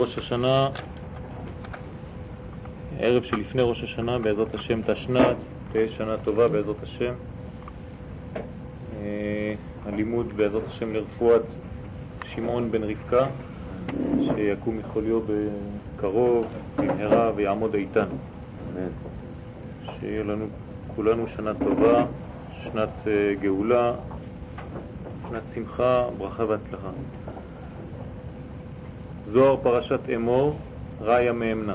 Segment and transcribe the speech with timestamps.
[0.00, 0.68] ראש השנה,
[2.98, 5.36] ערב שלפני ראש השנה, בעזרת השם תשנת,
[5.72, 7.12] תהיה שנה טובה בעזרת השם.
[9.00, 9.54] אה,
[9.86, 11.42] הלימוד בעזרת השם לרפואת
[12.24, 13.26] שמעון בן רבקה,
[14.22, 15.20] שיקום מחוליו
[15.96, 16.46] בקרוב,
[16.76, 18.06] במהרה ויעמוד איתן.
[20.00, 20.46] שיהיה לנו
[20.96, 22.06] כולנו שנה טובה,
[22.62, 23.92] שנת אה, גאולה,
[25.28, 26.90] שנת שמחה, ברכה והצלחה.
[29.32, 30.56] זוהר פרשת אמור,
[31.00, 31.74] ראיה מאמנה.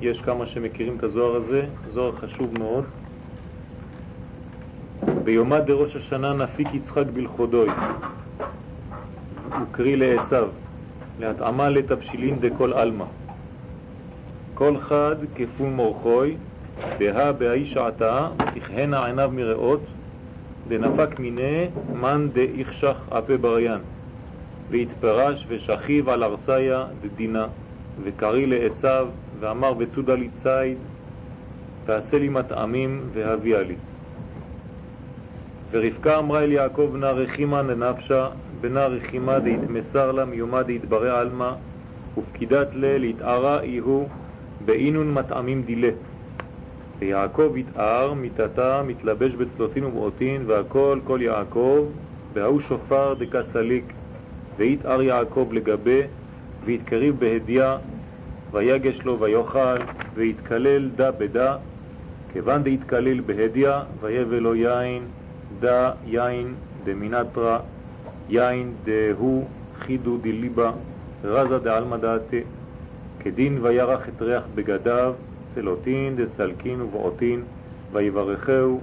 [0.00, 2.84] יש כמה שמכירים את הזוהר הזה, זוהר חשוב מאוד.
[5.24, 7.68] ביומא דראש השנה נפיק יצחק בלכודוי,
[9.62, 10.46] וקרי לעשו,
[11.20, 13.04] להתאמה לתבשילין דכל עלמא.
[14.54, 16.36] כל חד כפון מורחוי,
[16.98, 19.82] בה בהאי שעתה, תכהנה עיניו מראות,
[20.68, 23.80] דנפק מיני מן דאיכשך אפה בריין.
[24.70, 27.46] והתפרש ושכיב על ארסיה דדינה,
[28.04, 29.06] וקרי לעשו,
[29.40, 30.78] ואמר בצודה לי ציד,
[31.84, 33.74] תעשה לי מטעמים והביאה לי.
[35.70, 38.28] ורבקה אמרה אל יעקב נא רחימה לנפשה,
[38.60, 41.52] בנה רחימה דהתמסר לה מיומה דהתברא עלמא,
[42.18, 44.08] ופקידת לה להתערה איהו
[44.64, 45.90] באינון מטעמים דילה.
[46.98, 51.86] ויעקב התער מיתתה מתלבש בצלוטין ומעוטין, והכל כל יעקב,
[52.32, 53.84] והוא שופר דקסליק.
[54.56, 56.02] ויתאר יעקב לגבי,
[56.64, 57.78] ויתקריב בהדיה,
[58.52, 59.76] ויגש לו ויאכל,
[60.14, 61.56] ויתקלל דה בדה,
[62.32, 65.02] כיוון דהתקלל בהדיה, ויבל לו יין,
[65.60, 67.58] דה יין דמינטרה,
[68.28, 69.44] יין דהו
[69.78, 70.72] חידו דליבה,
[71.24, 72.36] רזה דעלמא דעתה,
[73.20, 75.14] כדין וירח את ריח בגדיו,
[75.54, 77.42] צלוטין דסלקין ובעוטין,
[77.92, 78.80] ויברכהו,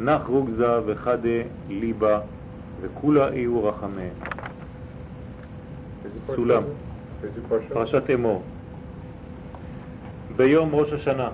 [0.00, 2.20] נח רוגזה וחדה ליבה,
[2.80, 4.43] וכולה איהו רחמיהם.
[6.26, 6.62] סולם,
[7.68, 8.42] פרשת אמור.
[10.36, 11.28] ביום ראש השנה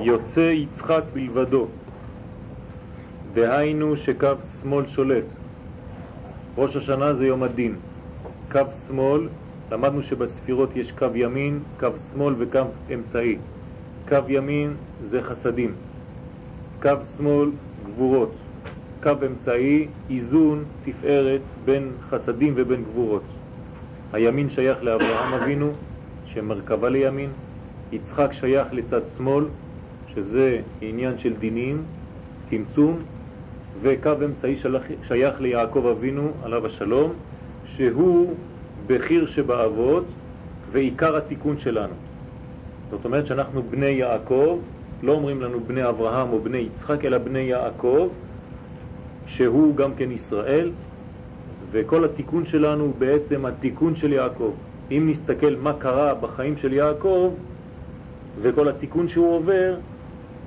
[0.00, 1.66] יוצא יצחק בלבדו,
[3.32, 4.28] דהיינו שקו
[4.60, 5.24] שמאל שולט.
[6.56, 7.76] ראש השנה זה יום הדין.
[8.52, 9.28] קו שמאל,
[9.72, 13.38] למדנו שבספירות יש קו ימין, קו שמאל וקו אמצעי.
[14.08, 14.74] קו ימין
[15.10, 15.74] זה חסדים,
[16.82, 17.50] קו שמאל
[17.86, 18.43] גבורות.
[19.04, 23.22] קו אמצעי, איזון, תפארת בין חסדים ובין גבורות.
[24.12, 25.70] הימין שייך לאברהם אבינו,
[26.26, 27.30] שמרכבה לימין,
[27.92, 29.44] יצחק שייך לצד שמאל,
[30.14, 31.82] שזה עניין של דינים,
[32.50, 32.98] צמצום,
[33.82, 34.56] וקו אמצעי
[35.08, 37.12] שייך ליעקב אבינו, עליו השלום,
[37.66, 38.34] שהוא
[38.86, 40.04] בחיר שבאבות
[40.72, 41.94] ועיקר התיקון שלנו.
[42.90, 44.58] זאת אומרת שאנחנו בני יעקב,
[45.02, 48.08] לא אומרים לנו בני אברהם או בני יצחק, אלא בני יעקב,
[49.36, 50.70] שהוא גם כן ישראל,
[51.70, 54.52] וכל התיקון שלנו הוא בעצם התיקון של יעקב.
[54.90, 57.32] אם נסתכל מה קרה בחיים של יעקב
[58.42, 59.74] וכל התיקון שהוא עובר,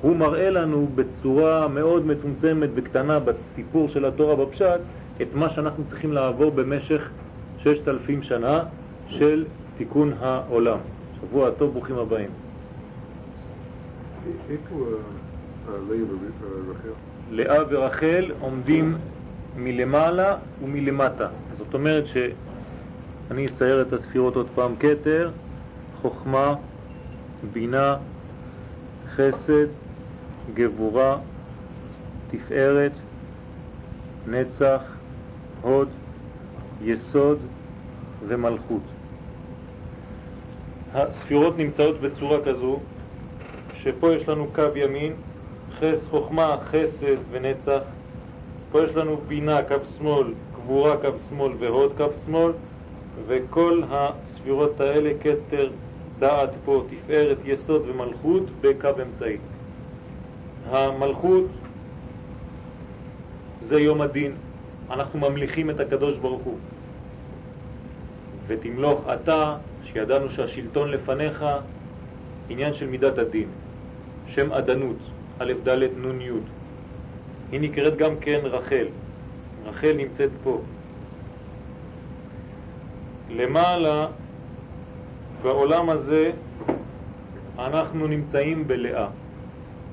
[0.02, 4.80] הוא מראה לנו בצורה מאוד מצומצמת וקטנה בסיפור של התורה בפשט
[5.22, 7.10] את מה שאנחנו צריכים לעבור במשך
[7.58, 8.64] ששת אלפים שנה
[9.08, 9.46] של
[9.78, 10.78] תיקון העולם.
[11.22, 12.30] שבוע טוב, ברוכים הבאים.
[14.50, 14.76] איפה
[15.90, 15.98] לאה
[16.68, 17.07] ורחל?
[17.32, 18.98] לאה ורחל עומדים
[19.58, 21.28] מלמעלה ומלמטה.
[21.58, 25.32] זאת אומרת שאני אצייר את הספירות עוד פעם, כתר,
[26.02, 26.56] חוכמה,
[27.54, 27.96] בינה,
[29.16, 29.68] חסד,
[30.54, 31.18] גבורה,
[32.32, 32.92] תפארת,
[34.28, 34.82] נצח,
[35.62, 35.90] הוד,
[36.82, 37.40] יסוד
[38.28, 38.82] ומלכות.
[40.94, 42.80] הספירות נמצאות בצורה כזו
[43.74, 45.14] שפה יש לנו קו ימין
[45.80, 47.82] חס, חוכמה, חסד ונצח.
[48.72, 52.52] פה יש לנו בינה, קו שמאל, גבורה, קו שמאל והוד, קו שמאל,
[53.28, 55.70] וכל הספירות האלה, כתר,
[56.20, 59.38] דעת פה, תפארת, יסוד ומלכות בקו אמצעי.
[60.70, 61.46] המלכות
[63.68, 64.32] זה יום הדין,
[64.92, 66.58] אנחנו ממליכים את הקדוש ברוך הוא.
[68.48, 71.46] ותמלוך אתה, שידענו שהשלטון לפניך,
[72.50, 73.48] עניין של מידת הדין,
[74.28, 75.17] שם עדנות.
[75.40, 76.32] א' ד' נ' י'.
[77.52, 78.88] היא נקראת גם כן רחל.
[79.66, 80.62] רחל נמצאת פה.
[83.30, 84.08] למעלה,
[85.42, 86.32] בעולם הזה,
[87.60, 89.08] אנחנו נמצאים בלאה.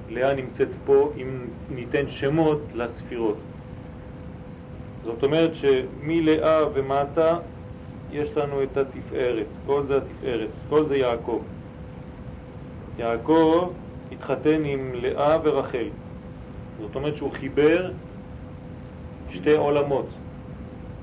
[0.08, 1.28] לאה נמצאת פה אם
[1.70, 3.38] ניתן שמות לספירות.
[5.04, 7.38] זאת אומרת שמלאה ומטה
[8.12, 11.40] יש לנו את התפארת, כל זה התפארת, כל זה יעקב.
[12.98, 13.70] יעקב
[14.14, 15.86] התחתן עם לאה ורחל.
[16.80, 17.90] זאת אומרת שהוא חיבר
[19.32, 20.06] שתי עולמות.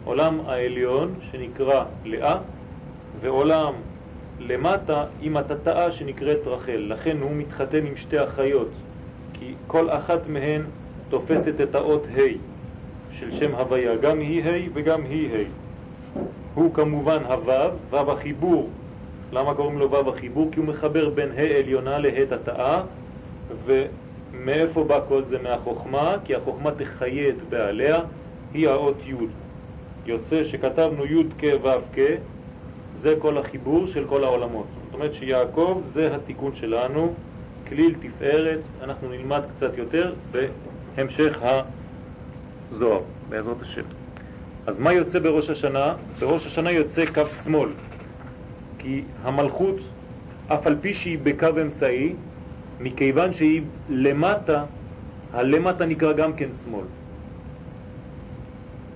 [0.05, 2.37] עולם העליון שנקרא לאה,
[3.21, 3.73] ועולם
[4.39, 6.85] למטה עם התתאה שנקראת רחל.
[6.87, 8.69] לכן הוא מתחתן עם שתי אחיות,
[9.33, 10.61] כי כל אחת מהן
[11.09, 12.37] תופסת את האות ה'
[13.19, 15.43] של שם הוויה, גם היא ה' וגם היא ה'.
[16.53, 18.69] הוא כמובן הוו, וו החיבור.
[19.31, 20.49] למה קוראים לו וו החיבור?
[20.51, 22.81] כי הוא מחבר בין ה' עליונה לה' תתאה,
[23.65, 25.37] ומאיפה בא כל זה?
[25.43, 27.99] מהחוכמה, כי החוכמה תחיה את בעליה,
[28.53, 29.13] היא האות י'.
[30.05, 31.99] יוצא שכתבנו י' כ' ו' כ',
[32.95, 34.67] זה כל החיבור של כל העולמות.
[34.85, 37.13] זאת אומרת שיעקב זה התיקון שלנו,
[37.67, 41.39] כליל תפארת, אנחנו נלמד קצת יותר בהמשך
[42.71, 43.83] הזוהר, בעזרת השם.
[44.67, 45.95] אז מה יוצא בראש השנה?
[46.19, 47.69] בראש השנה יוצא קו שמאל,
[48.77, 49.75] כי המלכות,
[50.47, 52.13] אף על פי שהיא בקו אמצעי,
[52.83, 54.63] מכיוון שהיא למטה,
[55.33, 56.85] הלמטה נקרא גם כן שמאל.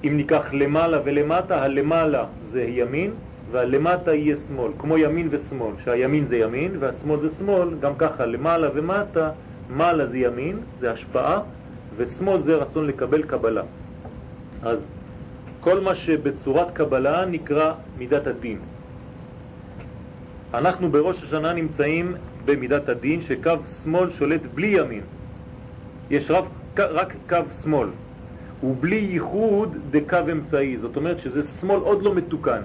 [0.03, 3.11] אם ניקח למעלה ולמטה, הלמעלה זה ימין
[3.51, 8.69] והלמטה יהיה שמאל, כמו ימין ושמאל, שהימין זה ימין והשמאל זה שמאל, גם ככה למעלה
[8.73, 9.31] ומטה,
[9.69, 11.39] מעלה זה ימין, זה השפעה,
[11.97, 13.63] ושמאל זה רצון לקבל קבלה.
[14.63, 14.91] אז
[15.61, 18.59] כל מה שבצורת קבלה נקרא מידת הדין.
[20.53, 22.15] אנחנו בראש השנה נמצאים
[22.45, 23.51] במידת הדין שקו
[23.83, 25.01] שמאל שולט בלי ימין.
[26.09, 26.45] יש רב,
[26.77, 27.88] רק קו שמאל,
[28.63, 32.62] ובלי ייחוד דקו אמצעי, זאת אומרת שזה שמאל עוד לא מתוקן.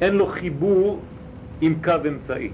[0.00, 1.00] אין לו חיבור
[1.60, 2.50] עם קו אמצעי.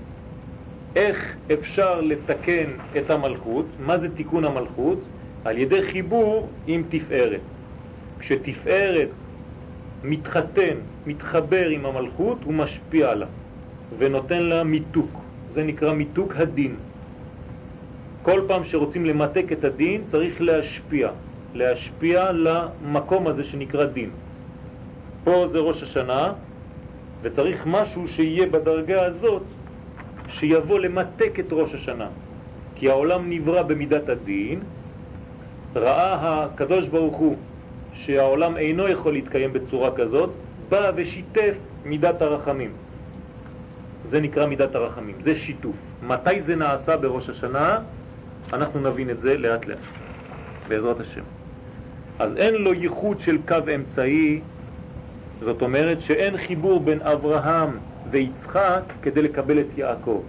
[0.97, 3.67] איך אפשר לתקן את המלכות?
[3.87, 4.99] מה זה תיקון המלכות?
[5.45, 7.41] על ידי חיבור עם תפארת.
[8.19, 9.09] כשתפארת
[10.05, 10.77] מתחתן,
[11.07, 13.27] מתחבר עם המלכות, הוא משפיע לה
[13.99, 15.24] ונותן לה מיתוק.
[15.55, 16.77] זה נקרא מיתוק הדין.
[18.23, 21.11] כל פעם שרוצים למתק את הדין צריך להשפיע,
[21.55, 24.11] להשפיע למקום הזה שנקרא דין.
[25.25, 26.33] פה זה ראש השנה,
[27.23, 29.43] וצריך משהו שיהיה בדרגה הזאת,
[30.29, 32.09] שיבוא למתק את ראש השנה.
[32.75, 34.61] כי העולם נברא במידת הדין,
[35.77, 37.37] ראה הקדוש ברוך הוא
[37.93, 40.31] שהעולם אינו יכול להתקיים בצורה כזאת,
[40.69, 41.55] בא ושיתף
[41.85, 42.71] מידת הרחמים.
[44.05, 45.77] זה נקרא מידת הרחמים, זה שיתוף.
[46.03, 47.79] מתי זה נעשה בראש השנה?
[48.53, 49.79] אנחנו נבין את זה לאט לאט,
[50.69, 51.23] בעזרת השם.
[52.19, 54.41] אז אין לו ייחוד של קו אמצעי,
[55.41, 57.79] זאת אומרת שאין חיבור בין אברהם
[58.11, 60.23] ויצחק כדי לקבל את יעקב.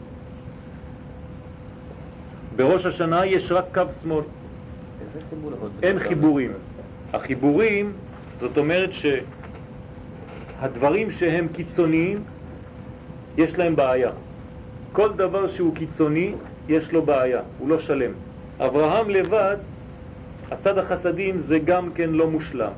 [2.56, 4.24] בראש השנה יש רק קו שמאל.
[5.84, 6.52] אין חיבורים.
[7.14, 7.94] החיבורים,
[8.40, 8.90] זאת אומרת
[10.60, 12.24] שהדברים שהם קיצוניים,
[13.38, 14.12] יש להם בעיה.
[14.92, 16.34] כל דבר שהוא קיצוני,
[16.70, 18.12] יש לו בעיה, הוא לא שלם.
[18.60, 19.58] אברהם לבד,
[20.52, 22.72] הצד החסדים זה גם כן לא מושלם.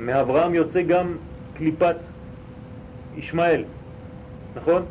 [0.00, 1.16] מאברהם יוצא גם
[1.56, 1.96] קליפת
[3.16, 3.64] ישמעאל,
[4.56, 4.82] נכון?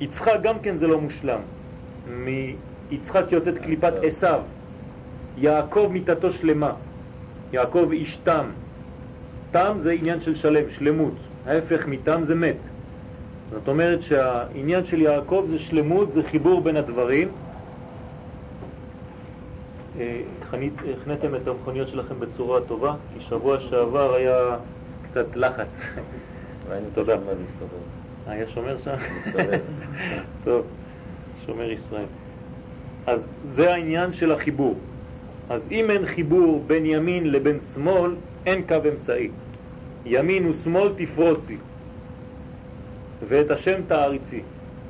[0.00, 1.40] יצחק גם כן זה לא מושלם.
[2.10, 4.40] מיצחק יוצאת קליפת עשיו.
[5.36, 6.72] יעקב מיתתו שלמה.
[7.52, 8.46] יעקב איש תם.
[9.50, 11.14] תם זה עניין של שלם, שלמות.
[11.46, 12.56] ההפך מתם זה מת.
[13.50, 17.28] זאת אומרת שהעניין של יעקב זה שלמות, זה חיבור בין הדברים.
[20.00, 20.20] אה,
[21.02, 24.56] הכנתם את המכוניות שלכם בצורה טובה, כי שבוע שעבר היה
[25.10, 25.82] קצת לחץ.
[26.94, 27.16] תודה.
[28.26, 28.96] היה שומר שם?
[30.44, 30.66] טוב,
[31.46, 32.06] שומר ישראל.
[33.06, 34.78] אז זה העניין של החיבור.
[35.50, 38.14] אז אם אין חיבור בין ימין לבין שמאל,
[38.46, 39.30] אין קו אמצעי.
[40.06, 41.56] ימין ושמאל תפרוצי,
[43.28, 44.40] ואת השם תעריצי.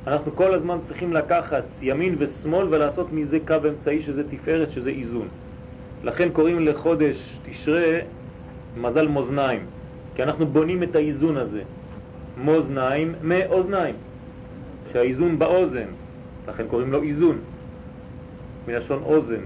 [0.07, 5.27] אנחנו כל הזמן צריכים לקחת ימין ושמאל ולעשות מזה קו אמצעי שזה תפארת, שזה איזון.
[6.03, 7.99] לכן קוראים לחודש תשרה
[8.77, 9.59] מזל מאזניים,
[10.15, 11.61] כי אנחנו בונים את האיזון הזה.
[12.43, 13.95] מאזניים מאוזניים,
[14.93, 15.87] שהאיזון באוזן,
[16.47, 17.37] לכן קוראים לו איזון,
[18.67, 19.41] מלשון אוזן.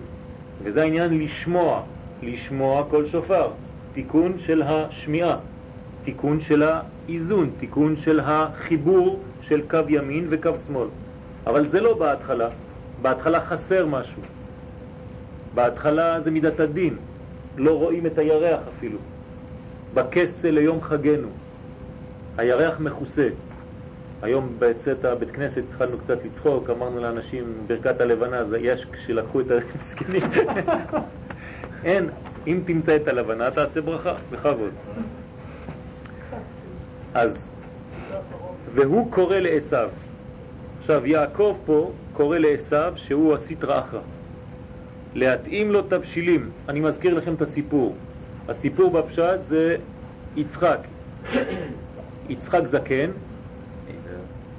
[0.63, 1.81] וזה העניין לשמוע,
[2.23, 3.47] לשמוע כל שופר,
[3.93, 5.37] תיקון של השמיעה,
[6.03, 10.87] תיקון של האיזון, תיקון של החיבור של קו ימין וקו שמאל.
[11.47, 12.49] אבל זה לא בהתחלה,
[13.01, 14.21] בהתחלה חסר משהו.
[15.53, 16.97] בהתחלה זה מידת הדין,
[17.57, 18.97] לא רואים את הירח אפילו.
[19.93, 21.27] בכסה ליום חגנו,
[22.37, 23.29] הירח מכוסה.
[24.21, 29.45] היום בצאת הבית כנסת התחלנו קצת לצחוק, אמרנו לאנשים ברכת הלבנה, זה יש כשלקחו את
[29.51, 30.23] המסכנים.
[31.83, 32.09] אין,
[32.47, 34.71] אם תמצא את הלבנה תעשה ברכה, בכבוד.
[37.13, 37.49] אז,
[38.73, 39.75] והוא קורא לעשו.
[40.79, 43.99] עכשיו יעקב פה קורא לעשו שהוא הסטרא אחרא.
[45.15, 46.49] להתאים לו תבשילים.
[46.69, 47.95] אני מזכיר לכם את הסיפור.
[48.47, 49.77] הסיפור בפשט זה
[50.35, 50.79] יצחק.
[52.29, 53.11] יצחק זקן,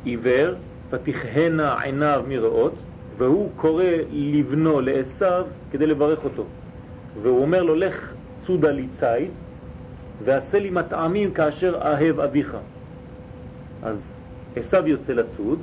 [0.04, 0.54] עיוור,
[0.90, 2.75] פתיחנה עיניו מראות,
[3.18, 6.44] והוא קורא לבנו לעשו כדי לברך אותו.
[7.23, 9.30] והוא אומר לו, לך צודה לי ציד,
[10.25, 12.57] ועשה לי מטעמים כאשר אהב אביך.
[13.83, 14.14] אז
[14.57, 15.59] עשו יוצא לצוד,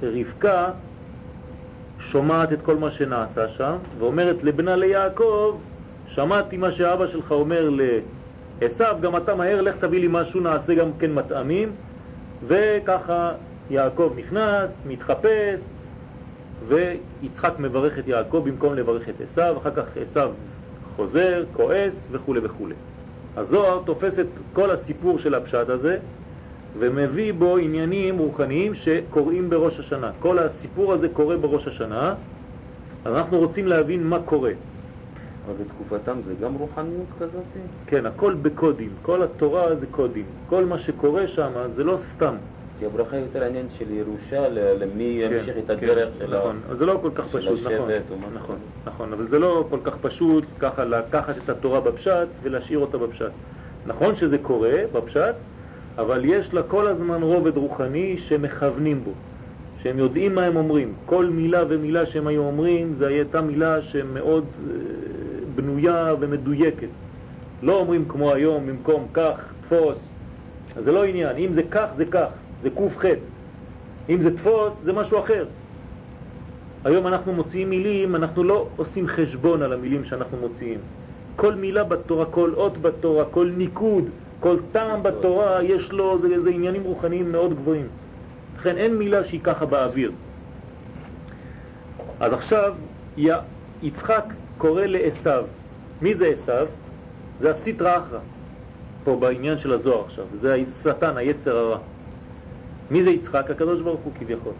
[0.00, 0.70] ורבקה
[1.98, 5.56] שומעת את כל מה שנעשה שם, ואומרת לבנה ליעקב,
[6.06, 7.70] שמעתי מה שאבא שלך אומר
[8.60, 11.72] לעשו, גם אתה מהר, לך תביא לי משהו, נעשה גם כן מטעמים,
[12.46, 13.32] וככה
[13.70, 15.60] יעקב נכנס, מתחפש,
[16.68, 20.20] ויצחק מברך את יעקב במקום לברך את עשו, אחר כך עשו
[21.00, 22.68] חוזר, כועס וכו' וכו'.
[23.36, 25.98] הזוהר תופס את כל הסיפור של הפשט הזה
[26.78, 30.10] ומביא בו עניינים רוחניים שקורים בראש השנה.
[30.18, 32.14] כל הסיפור הזה קורה בראש השנה,
[33.04, 34.52] אז אנחנו רוצים להבין מה קורה.
[35.46, 37.44] אבל בתקופתם זה גם רוחניות כזאת?
[37.86, 40.26] כן, הכל בקודים, כל התורה זה קודים.
[40.46, 42.34] כל מה שקורה שם זה לא סתם.
[42.80, 46.86] כי הברכה יותר עניין של ירושה למי ימשיך את הדרך כן, של נכון, אז זה
[46.86, 47.90] לא כל כך פשוט, נכון,
[48.34, 52.98] נכון, נכון, אבל זה לא כל כך פשוט ככה לקחת את התורה בפשט ולהשאיר אותה
[52.98, 53.30] בפשט.
[53.86, 55.34] נכון שזה קורה בפשט,
[55.98, 59.10] אבל יש לה כל הזמן רובד רוחני שמכוונים בו,
[59.82, 60.94] שהם יודעים מה הם אומרים.
[61.06, 64.74] כל מילה ומילה שהם היו אומרים, זו הייתה מילה שמאוד אה,
[65.54, 66.88] בנויה ומדויקת.
[67.62, 69.98] לא אומרים כמו היום, במקום כך, תפוס.
[70.76, 72.28] אז זה לא עניין, אם זה כך, זה כך.
[72.62, 73.04] זה ק"ח.
[74.08, 75.44] אם זה תפוס, זה משהו אחר.
[76.84, 80.78] היום אנחנו מוציאים מילים, אנחנו לא עושים חשבון על המילים שאנחנו מוציאים.
[81.36, 84.04] כל מילה בתורה, כל אות בתורה, כל ניקוד,
[84.40, 87.88] כל טעם בתורה, יש לו, זה, זה עניינים רוחניים מאוד גבוהים.
[88.56, 90.12] לכן אין מילה שהיא ככה באוויר.
[92.20, 92.74] אז עכשיו
[93.82, 94.24] יצחק
[94.58, 95.44] קורא לעשו.
[96.02, 96.52] מי זה עשו?
[97.40, 98.18] זה הסיטרא אחרא,
[99.04, 100.24] פה בעניין של הזוהר עכשיו.
[100.40, 101.78] זה השטן, היצר הרע.
[102.90, 103.50] מי זה יצחק?
[103.50, 104.52] הקדוש ברוך הוא כביכול.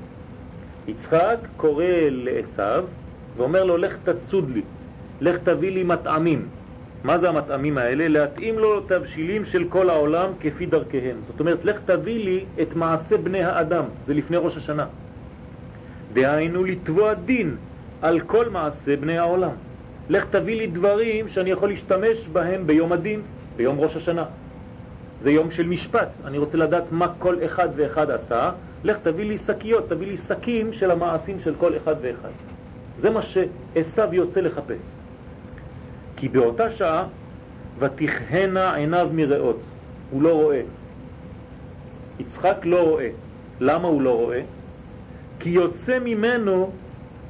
[0.89, 2.87] יצחק קורא לעשו
[3.37, 4.63] ואומר לו, לך תצוד לי,
[5.21, 6.49] לך תביא לי מטעמים.
[7.05, 8.09] מה זה המטעמים האלה?
[8.09, 11.17] להתאים לו תבשילים של כל העולם כפי דרכיהם.
[11.27, 14.87] זאת אומרת, לך תביא לי את מעשה בני האדם, זה לפני ראש השנה.
[16.13, 17.57] דהיינו לתבוע דין
[18.03, 19.51] על כל מעשה בני העולם.
[20.09, 23.21] לך תביא לי דברים שאני יכול להשתמש בהם ביום הדין,
[23.57, 24.25] ביום ראש השנה.
[25.23, 28.51] זה יום של משפט, אני רוצה לדעת מה כל אחד ואחד עשה,
[28.85, 32.31] לך תביא לי שקיות, תביא לי שקים של המעשים של כל אחד ואחד.
[32.99, 34.83] זה מה שעשו יוצא לחפש.
[36.17, 37.07] כי באותה שעה
[37.79, 39.61] ותכהנה עיניו מראות,
[40.11, 40.63] הוא לא רואה.
[42.19, 43.09] יצחק לא רואה.
[43.61, 44.43] למה הוא לא רואה?
[45.41, 46.73] כי יוצא ממנו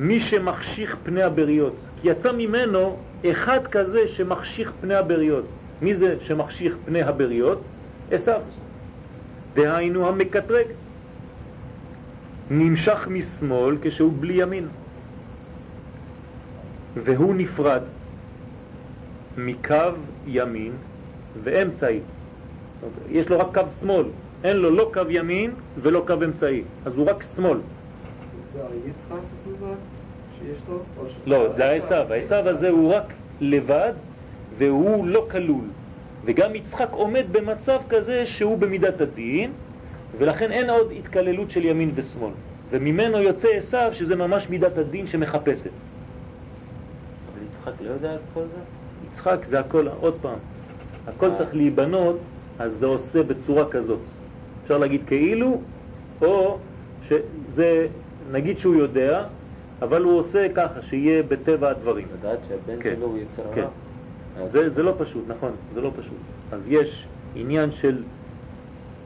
[0.01, 1.75] מי שמחשיך פני הבריות.
[2.03, 5.45] כי יצא ממנו אחד כזה שמחשיך פני הבריות.
[5.83, 7.61] מי זה שמחשיך פני הבריות?
[8.11, 8.40] עשיו.
[9.55, 10.67] דהיינו המקטרג.
[12.50, 14.69] נמשך משמאל כשהוא בלי ימין.
[17.05, 17.83] והוא נפרד
[19.37, 19.76] מקו
[20.26, 20.73] ימין
[21.43, 22.00] ואמצעי.
[23.11, 24.05] יש לו רק קו שמאל,
[24.45, 27.59] אין לו לא קו ימין ולא קו אמצעי, אז הוא רק שמאל.
[31.26, 33.93] לא, זה העשב, העשב הזה הוא רק לבד
[34.59, 35.64] והוא לא כלול.
[36.25, 39.53] וגם יצחק עומד במצב כזה שהוא במידת הדין,
[40.19, 42.33] ולכן אין עוד התקללות של ימין ושמאל.
[42.71, 45.71] וממנו יוצא עשיו שזה ממש מידת הדין שמחפשת.
[47.33, 48.61] אבל יצחק לא יודע את כל זה?
[49.12, 50.39] יצחק זה הכל, עוד פעם,
[51.07, 52.19] הכל צריך להיבנות,
[52.59, 53.99] אז זה עושה בצורה כזאת.
[54.62, 55.61] אפשר להגיד כאילו,
[56.23, 56.59] או
[57.09, 57.87] שזה,
[58.33, 59.25] נגיד שהוא יודע,
[59.83, 62.07] אבל הוא עושה ככה, שיהיה בטבע הדברים.
[62.19, 63.65] לדעת שהבן כן, שלו הוא יצר כן.
[64.53, 66.19] זה, זה לא פשוט, נכון, זה לא פשוט.
[66.53, 68.03] אז יש עניין של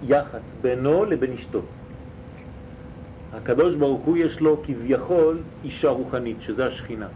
[0.02, 1.60] יחס בינו לבין אשתו.
[3.34, 7.08] הקדוש ברוך הוא יש לו כביכול אישה רוחנית, שזה השכינה.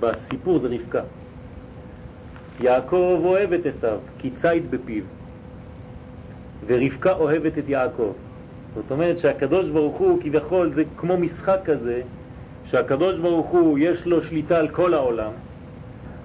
[0.00, 1.02] בסיפור זה רבקה.
[2.60, 5.04] יעקב אוהב את עשיו, כי ציד בפיו,
[6.66, 8.12] ורבקה אוהבת את יעקב.
[8.74, 12.02] זאת אומרת שהקדוש ברוך הוא כביכול זה כמו משחק כזה,
[12.64, 15.32] שהקדוש ברוך הוא יש לו שליטה על כל העולם,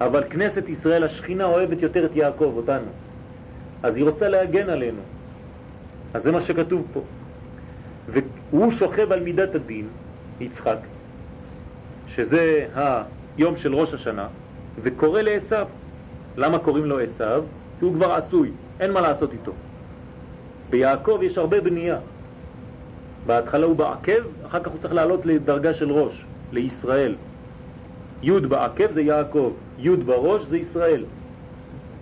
[0.00, 2.90] אבל כנסת ישראל, השכינה, אוהבת יותר את יעקב, אותנו.
[3.82, 5.00] אז היא רוצה להגן עלינו.
[6.14, 7.02] אז זה מה שכתוב פה.
[8.08, 9.88] והוא שוכב על מידת הדין,
[10.40, 10.78] יצחק,
[12.08, 14.28] שזה היום של ראש השנה,
[14.82, 15.56] וקורא לעשו.
[16.36, 17.42] למה קוראים לו עשו?
[17.78, 18.50] כי הוא כבר עשוי,
[18.80, 19.52] אין מה לעשות איתו.
[20.70, 21.98] ביעקב יש הרבה בנייה.
[23.26, 27.14] בהתחלה הוא בעקב, אחר כך הוא צריך לעלות לדרגה של ראש, לישראל.
[28.22, 31.04] י' בעקב זה יעקב, י' בראש זה ישראל,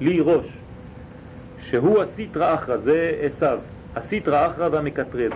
[0.00, 0.46] לי ראש,
[1.58, 3.58] שהוא הסיטרא אחרא, זה עשיו,
[3.96, 5.32] הסיטרא אחרא והמקטרב.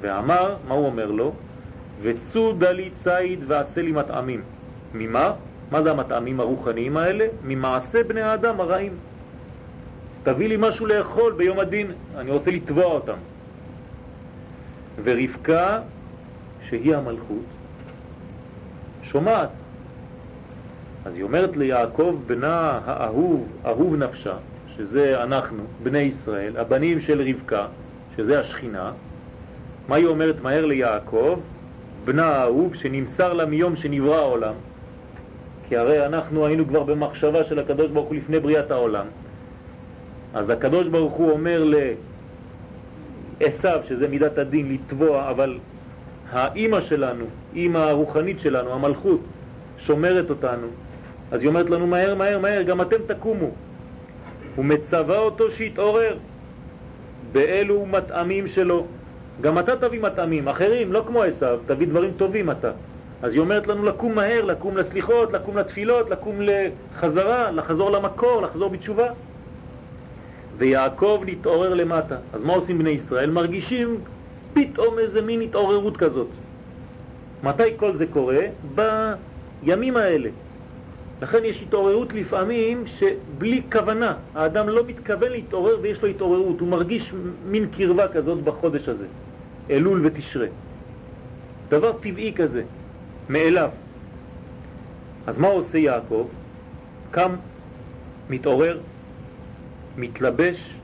[0.00, 1.32] ואמר, מה הוא אומר לו?
[2.02, 4.42] וצודה לי ציד ועשה לי מטעמים.
[4.94, 5.32] ממה?
[5.70, 7.26] מה זה המטעמים הרוחניים האלה?
[7.44, 8.92] ממעשה בני האדם הרעים.
[10.22, 13.18] תביא לי משהו לאכול ביום הדין, אני רוצה לתבוע אותם.
[15.04, 15.80] ורבקה,
[16.68, 17.44] שהיא המלכות,
[19.02, 19.50] שומעת.
[21.06, 24.34] אז היא אומרת ליעקב, בנה האהוב, אהוב נפשה,
[24.76, 27.66] שזה אנחנו, בני ישראל, הבנים של רבקה,
[28.16, 28.92] שזה השכינה,
[29.88, 31.38] מה היא אומרת מהר ליעקב?
[32.04, 34.54] בנה האהוב שנמסר לה מיום שנברא העולם,
[35.68, 39.06] כי הרי אנחנו היינו כבר במחשבה של הקדוש ברוך הוא לפני בריאת העולם.
[40.34, 41.72] אז הקדוש ברוך הוא אומר
[43.40, 45.58] לעשו, שזה מידת הדין, לתבוע, אבל
[46.30, 49.20] האימא שלנו, אימא הרוחנית שלנו, המלכות,
[49.78, 50.66] שומרת אותנו.
[51.30, 53.50] אז היא אומרת לנו מהר, מהר, מהר, גם אתם תקומו.
[54.56, 56.16] הוא מצווה אותו שיתעורר
[57.32, 58.86] באלו מטעמים שלו.
[59.40, 62.70] גם אתה תביא מטעמים, אחרים, לא כמו עשיו, תביא דברים טובים אתה.
[63.22, 68.70] אז היא אומרת לנו לקום מהר, לקום לסליחות, לקום לתפילות, לקום לחזרה, לחזור למקור, לחזור
[68.70, 69.08] בתשובה.
[70.58, 72.16] ויעקב להתעורר למטה.
[72.32, 73.30] אז מה עושים בני ישראל?
[73.30, 74.00] מרגישים
[74.54, 76.28] פתאום איזה מין התעוררות כזאת.
[77.42, 78.40] מתי כל זה קורה?
[78.74, 80.30] בימים האלה.
[81.22, 87.12] לכן יש התעוררות לפעמים שבלי כוונה, האדם לא מתכוון להתעורר ויש לו התעוררות, הוא מרגיש
[87.46, 89.06] מין קרבה כזאת בחודש הזה,
[89.70, 90.46] אלול ותשרה.
[91.68, 92.62] דבר טבעי כזה,
[93.28, 93.70] מאליו.
[95.26, 96.26] אז מה עושה יעקב?
[97.10, 97.34] קם,
[98.30, 98.78] מתעורר,
[99.96, 100.74] מתלבש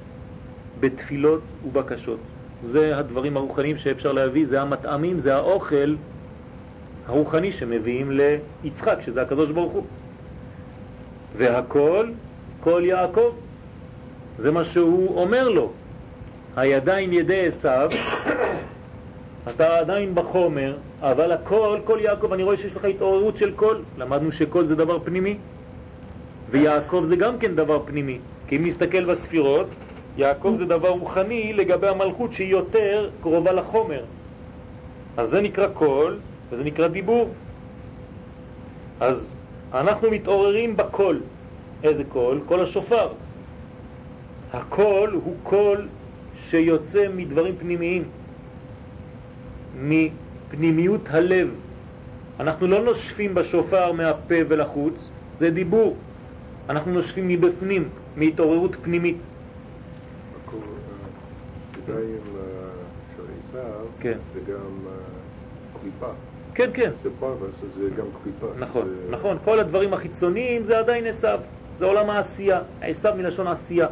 [0.81, 2.19] בתפילות ובקשות.
[2.67, 5.95] זה הדברים הרוחניים שאפשר להביא, זה המטעמים, זה האוכל
[7.07, 9.85] הרוחני שמביאים ליצחק, שזה הקדוש ברוך הוא.
[11.37, 12.09] והכל,
[12.61, 13.31] כל יעקב,
[14.39, 15.73] זה מה שהוא אומר לו.
[16.57, 17.91] הידיים ידי עשיו,
[19.51, 23.77] אתה עדיין בחומר, אבל הכל, כל יעקב, אני רואה שיש לך התעוררות של כל.
[23.99, 25.37] למדנו שכל זה דבר פנימי,
[26.51, 28.19] ויעקב זה גם כן דבר פנימי.
[28.47, 29.67] כי אם נסתכל בספירות,
[30.17, 34.05] יעקב זה דבר רוחני לגבי המלכות שהיא יותר קרובה לחומר.
[35.17, 36.19] אז זה נקרא קול,
[36.51, 37.29] וזה נקרא דיבור.
[39.01, 39.42] אז
[39.75, 41.21] אנחנו מתעוררים בקול.
[41.83, 42.41] איזה קול?
[42.47, 43.09] קול השופר.
[44.53, 45.89] הקול הוא קול
[46.37, 48.05] שיוצא מדברים פנימיים,
[49.81, 51.49] מפנימיות הלב.
[52.41, 54.95] אנחנו לא נושפים בשופר מהפה ולחוץ,
[55.39, 55.97] זה דיבור.
[56.69, 59.17] אנחנו נושפים מבפנים, מהתעוררות פנימית.
[61.89, 62.21] ידיים
[63.17, 64.17] של עשיו.
[64.35, 64.93] וגם אה,
[65.81, 66.13] קליפה.
[66.55, 66.91] כן, כן.
[67.03, 68.47] זה אז זה גם קליפה.
[68.59, 69.37] נכון, נכון.
[69.45, 71.41] כל הדברים החיצוניים זה עדיין עשיו.
[71.79, 72.61] זה עולם העשייה.
[72.81, 73.87] עשיו מלשון עשייה.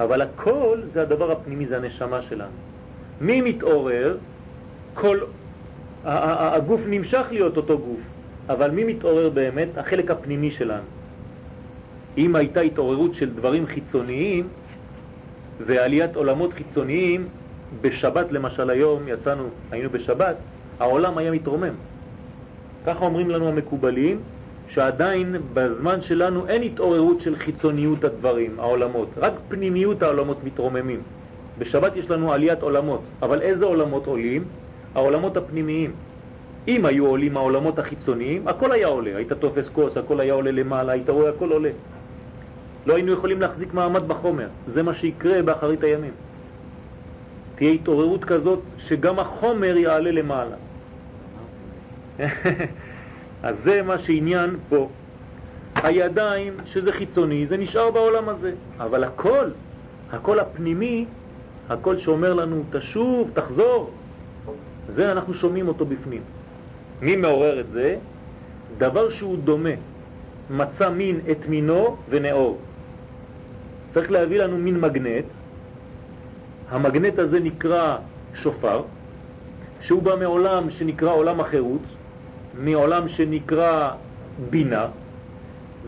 [0.00, 2.52] אבל הכל זה הדבר הפנימי, זה הנשמה שלנו.
[3.20, 4.16] מי מתעורר?
[4.94, 5.18] כל...
[6.04, 8.00] הגוף נמשך להיות אותו גוף,
[8.48, 9.68] אבל מי מתעורר באמת?
[9.78, 10.82] החלק הפנימי שלנו.
[12.18, 14.48] אם הייתה התעוררות של דברים חיצוניים
[15.66, 17.28] ועליית עולמות חיצוניים,
[17.80, 20.36] בשבת למשל היום יצאנו, היינו בשבת,
[20.80, 21.74] העולם היה מתרומם.
[22.86, 24.18] ככה אומרים לנו המקובלים,
[24.68, 31.00] שעדיין בזמן שלנו אין התעוררות של חיצוניות הדברים, העולמות, רק פנימיות העולמות מתרוממים.
[31.58, 34.44] בשבת יש לנו עליית עולמות, אבל איזה עולמות עולים?
[34.94, 35.92] העולמות הפנימיים.
[36.68, 39.16] אם היו עולים העולמות החיצוניים, הכל היה עולה.
[39.16, 41.70] היית תופס כוס, הכל היה עולה למעלה, היית רואה הכל עולה.
[42.86, 44.48] לא היינו יכולים להחזיק מעמד בחומר.
[44.66, 46.12] זה מה שיקרה באחרית הימים.
[47.54, 50.56] תהיה התעוררות כזאת שגם החומר יעלה למעלה.
[53.42, 54.88] אז זה מה שעניין פה.
[55.74, 58.52] הידיים, שזה חיצוני, זה נשאר בעולם הזה.
[58.78, 59.50] אבל הכל,
[60.12, 61.06] הכל הפנימי,
[61.68, 63.90] הכל שאומר לנו, תשוב, תחזור,
[64.94, 66.22] זה אנחנו שומעים אותו בפנים.
[67.02, 67.96] מי מעורר את זה?
[68.78, 69.76] דבר שהוא דומה.
[70.50, 72.58] מצא מין את מינו ונאור.
[73.94, 75.24] צריך להביא לנו מין מגנט.
[76.74, 77.96] המגנט הזה נקרא
[78.34, 78.82] שופר,
[79.80, 81.86] שהוא בא מעולם שנקרא עולם החירות,
[82.58, 83.90] מעולם שנקרא
[84.50, 84.86] בינה,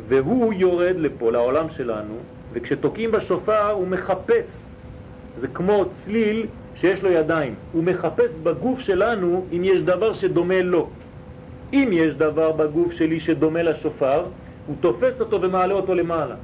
[0.08, 2.14] והוא יורד לפה, לעולם שלנו,
[2.52, 4.70] וכשתוקעים בשופר הוא מחפש,
[5.36, 10.88] זה כמו צליל שיש לו ידיים, הוא מחפש בגוף שלנו אם יש דבר שדומה לו.
[11.72, 14.24] אם יש דבר בגוף שלי שדומה לשופר,
[14.66, 16.34] הוא תופס אותו ומעלה אותו למעלה.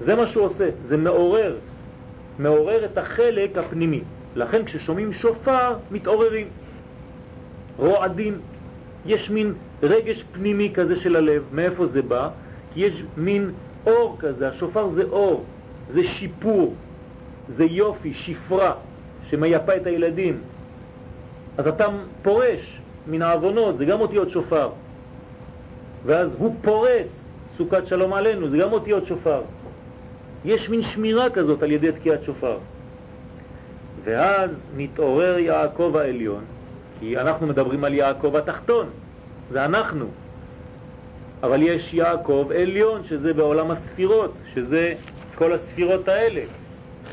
[0.00, 1.56] זה מה שהוא עושה, זה מעורר,
[2.38, 4.00] מעורר את החלק הפנימי.
[4.36, 6.46] לכן כששומעים שופר מתעוררים,
[7.78, 8.38] רועדים,
[9.06, 11.44] יש מין רגש פנימי כזה של הלב.
[11.52, 12.28] מאיפה זה בא?
[12.74, 13.50] כי יש מין
[13.86, 15.44] אור כזה, השופר זה אור,
[15.88, 16.74] זה שיפור,
[17.48, 18.74] זה יופי, שפרה,
[19.22, 20.40] שמייפה את הילדים.
[21.58, 21.86] אז אתה
[22.22, 24.70] פורש מן העוונות, זה גם אותיות שופר.
[26.04, 27.24] ואז הוא פורס,
[27.56, 29.42] סוכת שלום עלינו, זה גם אותיות שופר.
[30.44, 32.58] יש מין שמירה כזאת על ידי תקיעת שופר.
[34.04, 36.44] ואז מתעורר יעקב העליון,
[37.00, 38.86] כי אנחנו מדברים על יעקב התחתון,
[39.50, 40.06] זה אנחנו.
[41.42, 44.94] אבל יש יעקב עליון, שזה בעולם הספירות, שזה
[45.34, 46.40] כל הספירות האלה.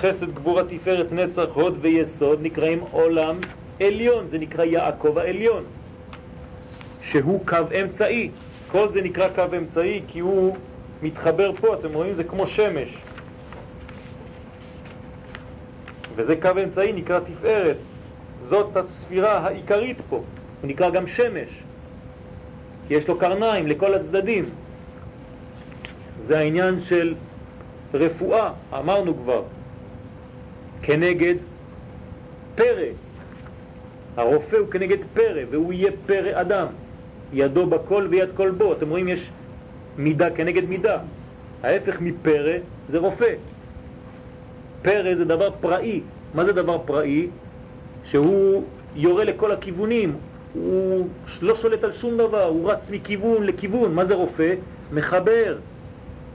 [0.01, 3.39] חסד, גבורה, תפארת, נצח, הוד ויסוד נקראים עולם
[3.79, 5.63] עליון, זה נקרא יעקב העליון,
[7.01, 8.31] שהוא קו אמצעי.
[8.71, 10.55] כל זה נקרא קו אמצעי כי הוא
[11.01, 12.13] מתחבר פה, אתם רואים?
[12.13, 12.97] זה כמו שמש.
[16.19, 17.77] וזה קו אמצעי נקרא תפארת.
[18.43, 20.15] זאת הספירה העיקרית פה,
[20.61, 21.63] הוא נקרא גם שמש,
[22.87, 24.45] כי יש לו קרניים לכל הצדדים.
[26.27, 27.15] זה העניין של
[27.93, 29.43] רפואה, אמרנו כבר,
[30.81, 31.35] כנגד
[32.55, 32.91] פרא.
[34.17, 36.67] הרופא הוא כנגד פרא, והוא יהיה פרא אדם.
[37.33, 38.73] ידו בכל ויד כל בו.
[38.73, 39.29] אתם רואים, יש
[39.97, 40.97] מידה כנגד מידה.
[41.63, 42.57] ההפך מפרא
[42.89, 43.33] זה רופא.
[44.81, 46.01] פרא זה דבר פראי.
[46.33, 47.27] מה זה דבר פראי?
[48.03, 48.63] שהוא
[48.95, 50.15] יורה לכל הכיוונים,
[50.53, 51.07] הוא
[51.41, 53.93] לא שולט על שום דבר, הוא רץ מכיוון לכיוון.
[53.93, 54.53] מה זה רופא?
[54.93, 55.57] מחבר.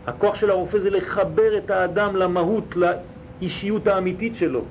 [0.07, 4.65] הכוח של הרופא זה לחבר את האדם למהות, לאישיות האמיתית שלו.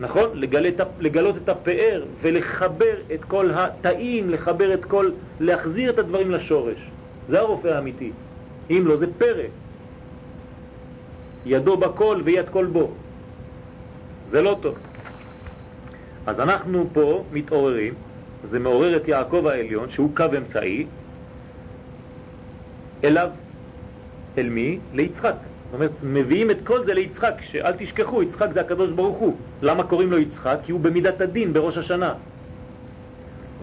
[0.00, 0.30] נכון?
[0.34, 6.90] לגלות, לגלות את הפאר ולחבר את כל התאים, לחבר את כל, להחזיר את הדברים לשורש.
[7.28, 8.12] זה הרופא האמיתי.
[8.70, 9.42] אם לא, זה פרא.
[11.46, 12.90] ידו בכל ויד כל בו.
[14.24, 14.74] זה לא טוב.
[16.26, 17.94] אז אנחנו פה מתעוררים,
[18.44, 20.86] זה מעורר את יעקב העליון, שהוא קו אמצעי,
[23.04, 23.30] אליו,
[24.38, 24.78] אל מי?
[24.94, 25.34] ליצחק.
[25.34, 29.36] זאת אומרת, מביאים את כל זה ליצחק, שאל תשכחו, יצחק זה הקדוש ברוך הוא.
[29.62, 30.58] למה קוראים לו יצחק?
[30.62, 32.14] כי הוא במידת הדין בראש השנה.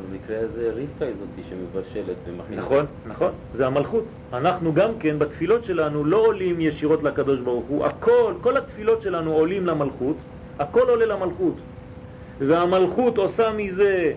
[0.10, 2.62] במקרה הזה רבקה היא זאתי שמבשלת ומכינה.
[2.62, 4.04] נכון, נכון, זה המלכות.
[4.34, 9.34] אנחנו גם כן בתפילות שלנו לא עולים ישירות לקדוש ברוך הוא, הכל, כל התפילות שלנו
[9.34, 10.16] עולים למלכות,
[10.60, 11.56] הכל עולה למלכות.
[12.40, 14.14] והמלכות עושה מזה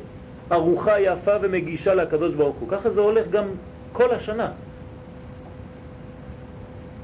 [0.53, 2.69] ארוחה יפה ומגישה לקדוש ברוך הוא.
[2.69, 3.45] ככה זה הולך גם
[3.93, 4.51] כל השנה.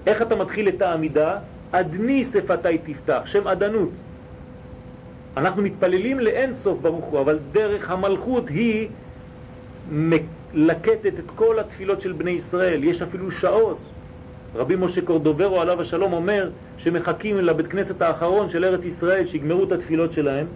[0.07, 1.39] איך אתה מתחיל את העמידה?
[1.73, 3.91] עדני שפתי תפתח, שם עדנות.
[5.39, 8.89] אנחנו מתפללים לאין סוף ברוך הוא, אבל דרך המלכות היא
[9.91, 12.85] מלקטת את כל התפילות של בני ישראל.
[12.85, 13.79] יש אפילו שעות.
[14.55, 19.73] רבי משה קורדוברו עליו השלום אומר שמחכים לבית כנסת האחרון של ארץ ישראל שיגמרו את
[19.73, 20.47] התפילות שלהם.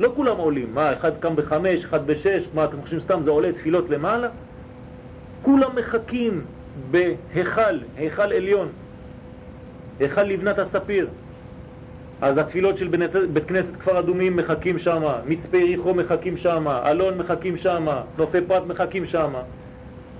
[0.00, 0.74] לא כולם עולים.
[0.74, 4.28] מה, אחד קם בחמש, אחד בשש, מה אתם חושבים סתם זה עולה תפילות למעלה?
[5.42, 6.44] כולם מחכים
[6.90, 8.68] בהיכל, היכל עליון.
[10.00, 11.08] היכל לבנת הספיר.
[12.20, 12.88] אז התפילות של
[13.32, 17.86] בית כנסת כפר אדומים מחכים שם, מצפה יריחו מחכים שם, אלון מחכים שם,
[18.18, 19.32] נופי פרת מחכים שם,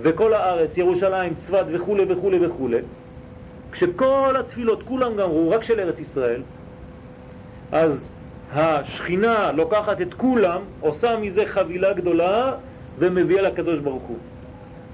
[0.00, 2.68] וכל הארץ, ירושלים, צפת וכו' וכו' וכו'.
[3.72, 6.42] כשכל התפילות, כולם גמרו, רק של ארץ ישראל,
[7.72, 8.10] אז
[8.52, 12.52] השכינה לוקחת את כולם, עושה מזה חבילה גדולה
[12.98, 14.18] ומביאה לקדוש ברוך הוא.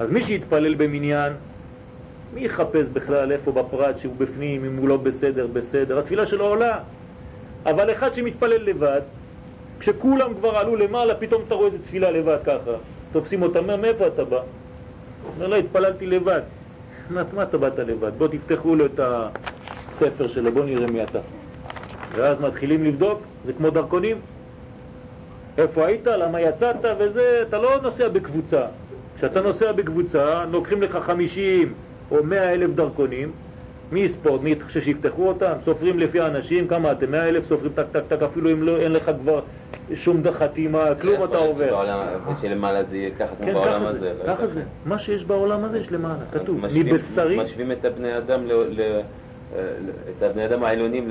[0.00, 1.32] אז מי שיתפלל במניין,
[2.34, 5.98] מי יחפש בכלל איפה בפרט שהוא בפנים, אם הוא לא בסדר, בסדר?
[5.98, 6.78] התפילה שלו עולה.
[7.66, 9.00] אבל אחד שמתפלל לבד,
[9.78, 12.70] כשכולם כבר עלו למעלה, פתאום אתה רואה איזה תפילה לבד ככה.
[13.12, 14.40] תופסים אותה, אומר, מאיפה אתה בא?
[15.34, 16.40] אומר, לא, התפללתי לבד.
[17.10, 18.10] מה, אתה באת לבד?
[18.18, 21.18] בוא תפתחו לו את הספר שלו, בוא נראה מי אתה.
[22.16, 24.16] ואז מתחילים לבדוק, זה כמו דרכונים.
[25.58, 28.66] איפה היית, למה יצאת וזה, אתה לא נוסע בקבוצה.
[29.16, 31.74] כשאתה נוסע בקבוצה, לוקחים לך 50
[32.10, 33.32] או 100 אלף דרכונים,
[33.92, 34.38] מי יספור?
[34.42, 35.52] מי חושב שיפתחו אותם?
[35.64, 37.10] סופרים לפי האנשים, כמה אתם?
[37.10, 39.40] 100 אלף סופרים טק טק טק, אפילו אם לא, אין לך כבר
[39.94, 41.84] שום חתימה, כלום אתה עובר.
[42.40, 43.98] שלמעלה זה יהיה ככה כמו כן, בעולם ככה הזה.
[44.00, 44.46] זה, ככה.
[44.46, 44.62] זה.
[44.84, 46.60] מה שיש בעולם הזה יש למעלה, כתוב.
[46.60, 48.40] משווים- מבשרי, משווים את הבני אדם,
[50.18, 51.08] את הבני אדם העליונים.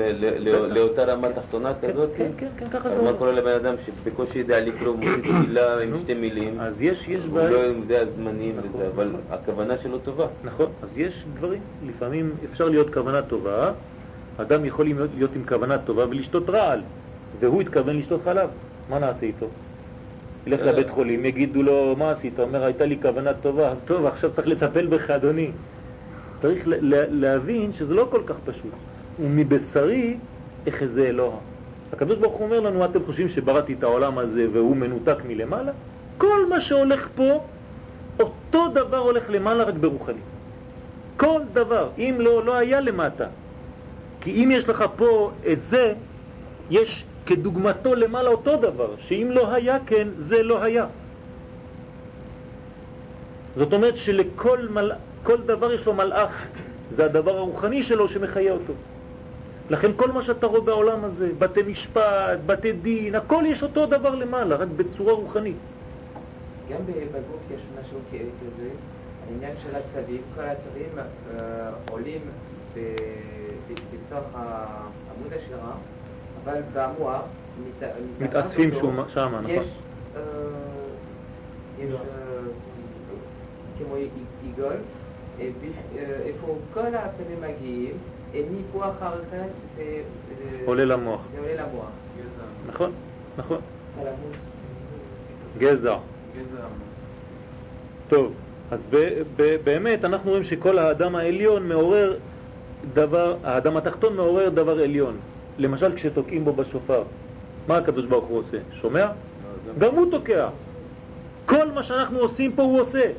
[0.69, 2.09] לאותה רמה תחתונה כן, כזאת?
[2.17, 3.13] כן, כן, כן, ככה זה מה.
[3.13, 5.99] קורה לבן אדם שבקושי יודע לקרוא, מוציא תפילה עם.
[6.03, 7.49] שתי מילים, אז יש, יש הוא בעיה.
[7.49, 9.21] לא יודע זמנים וזה, אבל נכון.
[9.29, 10.27] הכוונה שלו טובה.
[10.43, 13.71] נכון, אז יש דברים, לפעמים אפשר להיות כוונה טובה,
[14.37, 16.81] אדם יכול להיות, עם כוונה טובה ולשתות רעל,
[17.39, 18.49] והוא התכוון לשתות חלב,
[18.89, 19.47] מה נעשה איתו?
[20.47, 20.65] ילך אה.
[20.65, 22.39] לבית חולים, יגידו לו, מה עשית?
[22.39, 23.73] אומר, הייתה לי כוונה טובה.
[23.85, 25.51] טוב, עכשיו צריך לטפל בך, אדוני.
[26.43, 26.63] צריך
[27.09, 28.71] להבין שזה לא כל כך פשוט.
[29.19, 30.17] ומבשרי
[30.69, 31.37] אחזה אלוה.
[31.93, 35.71] הקדוש ברוך הוא אומר לנו, אתם חושבים שבראתי את העולם הזה והוא מנותק מלמעלה?
[36.17, 37.43] כל מה שהולך פה,
[38.19, 40.19] אותו דבר הולך למעלה רק ברוחני.
[41.17, 43.27] כל דבר, אם לא, לא היה למטה.
[44.21, 45.93] כי אם יש לך פה את זה,
[46.69, 50.85] יש כדוגמתו למעלה אותו דבר, שאם לא היה כן, זה לא היה.
[53.57, 54.91] זאת אומרת שלכל מל...
[55.23, 56.45] כל דבר יש לו מלאך,
[56.91, 58.73] זה הדבר הרוחני שלו שמחיה אותו.
[59.69, 64.15] לכן כל מה שאתה רואה בעולם הזה, בתי משפט, בתי דין, הכל יש אותו דבר
[64.15, 65.55] למעלה, רק בצורה רוחנית.
[66.69, 68.69] גם בגוף יש משהו כזה,
[69.27, 72.21] העניין של הצווים, כל הצווים אה, עולים
[73.93, 75.71] בתוך עמוד השירה,
[76.43, 77.21] אבל במוח
[78.19, 79.49] מתאספים שם, נכון.
[79.49, 79.67] יש,
[80.15, 80.21] אה,
[81.79, 81.99] יש אה,
[83.77, 83.95] כמו
[84.43, 84.75] עיגול,
[85.39, 87.95] איפה כל הצווים מגיעים,
[88.33, 89.37] מפה אחר כך
[89.77, 90.01] זה
[90.65, 91.21] עולה למוח.
[91.33, 91.89] זה עולה למוח.
[92.67, 92.91] נכון,
[93.37, 93.57] נכון.
[95.57, 95.97] גזע.
[98.09, 98.33] טוב,
[98.71, 98.79] אז
[99.63, 102.17] באמת אנחנו רואים שכל האדם העליון מעורר
[102.93, 105.17] דבר, האדם התחתון מעורר דבר עליון.
[105.57, 107.03] למשל כשתוקעים בו בשופר,
[107.67, 108.57] מה הקדוש ברוך הוא עושה?
[108.81, 109.07] שומע?
[109.77, 110.49] גם הוא תוקע.
[111.45, 113.11] כל מה שאנחנו עושים פה הוא עושה.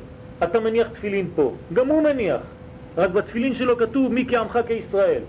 [0.43, 2.41] אתה מניח תפילין פה, גם הוא מניח.
[2.97, 5.21] רק בתפילין שלו כתוב מי כעמך כישראל.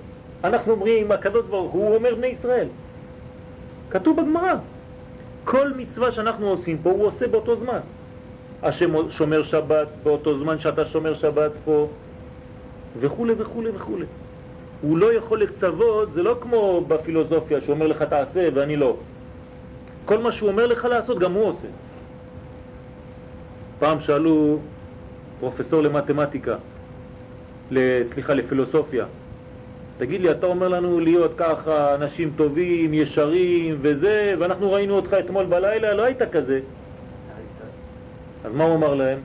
[0.45, 2.69] אנחנו אומרים, הקדוש ברוך הוא אומר בני ישראל.
[3.91, 4.55] כתוב בגמרא.
[5.45, 7.79] כל מצווה שאנחנו עושים פה הוא עושה באותו זמן.
[8.63, 11.89] השם שומר שבת באותו זמן שאתה שומר שבת פה,
[13.01, 13.99] וכו' וכו' וכו'.
[14.83, 18.97] הוא לא יכול לצוות, זה לא כמו בפילוסופיה שאומר לך תעשה ואני לא.
[20.05, 21.69] כל מה שהוא אומר לך לעשות גם הוא עושה.
[23.79, 24.59] פעם שאלו
[25.41, 26.57] פרופסור למתמטיקה,
[28.05, 29.07] סליחה, לפילוסופיה,
[29.99, 35.47] תגיד לי, אתה אומר לנו להיות ככה אנשים טובים, ישרים וזה, ואנחנו ראינו אותך אתמול
[35.47, 36.61] בלילה, לא היית כזה.
[38.45, 39.19] אז מה הוא אמר להם?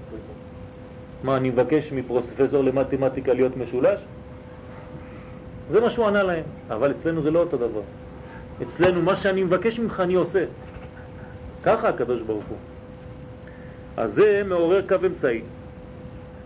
[1.24, 4.00] מה, אני מבקש מפרופסור למתמטיקה להיות משולש?
[5.72, 7.82] זה מה שהוא ענה להם, אבל אצלנו זה לא אותו דבר.
[8.62, 10.46] אצלנו מה שאני מבקש ממך אני עושה.
[11.64, 12.58] ככה הקדוש ברוך הוא.
[13.98, 15.42] אז זה מעורר קו אמצעי.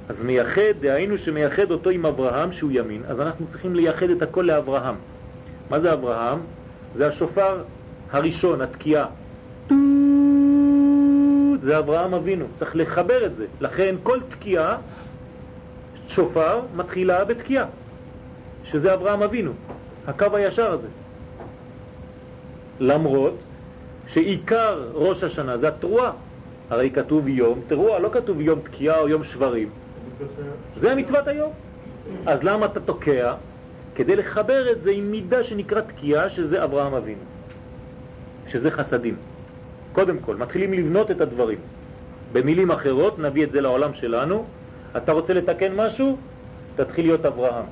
[0.09, 4.41] אז מייחד, דהיינו שמייחד אותו עם אברהם שהוא ימין, אז אנחנו צריכים לייחד את הכל
[4.41, 4.95] לאברהם.
[5.69, 6.39] מה זה אברהם?
[6.93, 7.63] זה השופר
[8.11, 9.07] הראשון, התקיעה.
[11.61, 13.45] זה אברהם אבינו, צריך לחבר את זה.
[13.61, 14.77] לכן כל תקיעה,
[16.07, 17.65] שופר, מתחילה בתקיעה,
[18.63, 19.51] שזה אברהם אבינו,
[20.07, 20.87] הקו הישר הזה.
[22.79, 23.33] למרות
[24.07, 26.11] שעיקר ראש השנה זה התרועה.
[26.69, 29.69] הרי כתוב יום תרועה, לא כתוב יום תקיעה או יום שברים.
[30.75, 31.51] זה מצוות היום.
[32.25, 33.33] אז למה אתה תוקע?
[33.95, 37.21] כדי לחבר את זה עם מידה שנקרא תקיעה, שזה אברהם אבינו,
[38.47, 39.15] שזה חסדים.
[39.93, 41.57] קודם כל, מתחילים לבנות את הדברים.
[42.33, 44.45] במילים אחרות, נביא את זה לעולם שלנו,
[44.97, 46.17] אתה רוצה לתקן משהו?
[46.75, 47.65] תתחיל להיות אברהם.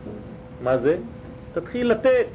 [0.62, 0.98] מה זה?
[1.54, 2.28] תתחיל לתת.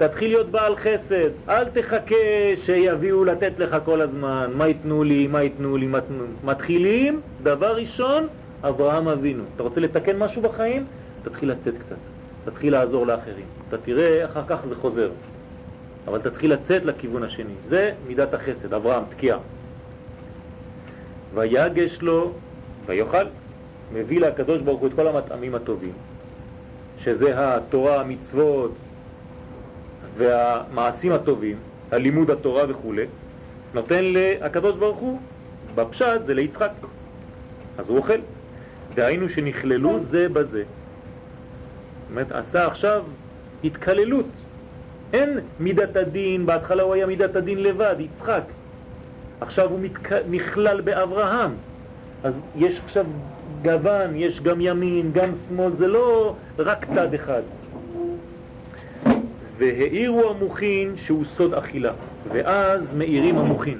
[0.00, 5.42] תתחיל להיות בעל חסד, אל תחכה שיביאו לתת לך כל הזמן, מה ייתנו לי, מה
[5.42, 5.98] ייתנו לי, מה.
[6.44, 8.26] מתחילים, דבר ראשון,
[8.62, 9.44] אברהם אבינו.
[9.56, 10.86] אתה רוצה לתקן משהו בחיים?
[11.22, 11.96] תתחיל לצאת קצת,
[12.44, 13.44] תתחיל לעזור לאחרים.
[13.68, 15.10] אתה תראה אחר כך זה חוזר.
[16.08, 17.54] אבל תתחיל לצאת לכיוון השני.
[17.64, 19.36] זה מידת החסד, אברהם, תקיע.
[21.34, 22.32] ויגש לו
[22.86, 23.24] ויאכל.
[23.92, 25.92] מביא לקדוש ברוך הוא את כל המטעמים הטובים,
[26.98, 28.72] שזה התורה, המצוות,
[30.16, 31.56] והמעשים הטובים,
[31.92, 32.92] הלימוד התורה וכו',
[33.74, 35.20] נותן לקדוש ברוך הוא,
[35.74, 36.70] בפשט זה ליצחק.
[37.78, 38.18] אז הוא אוכל.
[38.94, 40.62] דהיינו שנכללו זה בזה.
[40.62, 43.04] זאת אומרת, עשה עכשיו
[43.64, 44.26] התקללות.
[45.12, 48.42] אין מידת הדין, בהתחלה הוא היה מידת הדין לבד, יצחק.
[49.40, 50.12] עכשיו הוא מתק...
[50.30, 51.50] נכלל באברהם.
[52.24, 53.04] אז יש עכשיו
[53.62, 57.42] גוון, יש גם ימין, גם שמאל, זה לא רק צד אחד.
[59.60, 61.92] והאירו המוחין שהוא סוד אכילה,
[62.32, 63.78] ואז מאירים המוחין.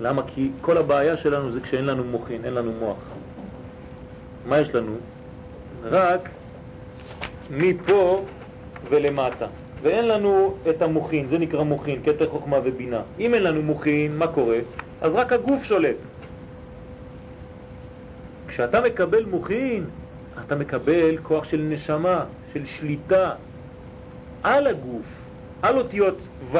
[0.00, 0.22] למה?
[0.26, 2.96] כי כל הבעיה שלנו זה כשאין לנו מוחין, אין לנו מוח.
[4.46, 4.92] מה יש לנו?
[5.84, 6.28] רק
[7.50, 8.24] מפה
[8.90, 9.46] ולמטה.
[9.82, 13.00] ואין לנו את המוחין, זה נקרא מוחין, כתר חוכמה ובינה.
[13.18, 14.58] אם אין לנו מוחין, מה קורה?
[15.00, 15.96] אז רק הגוף שולט.
[18.48, 19.84] כשאתה מקבל מוחין,
[20.46, 23.32] אתה מקבל כוח של נשמה, של שליטה,
[24.42, 25.06] על הגוף,
[25.62, 26.18] על אותיות
[26.52, 26.58] ו'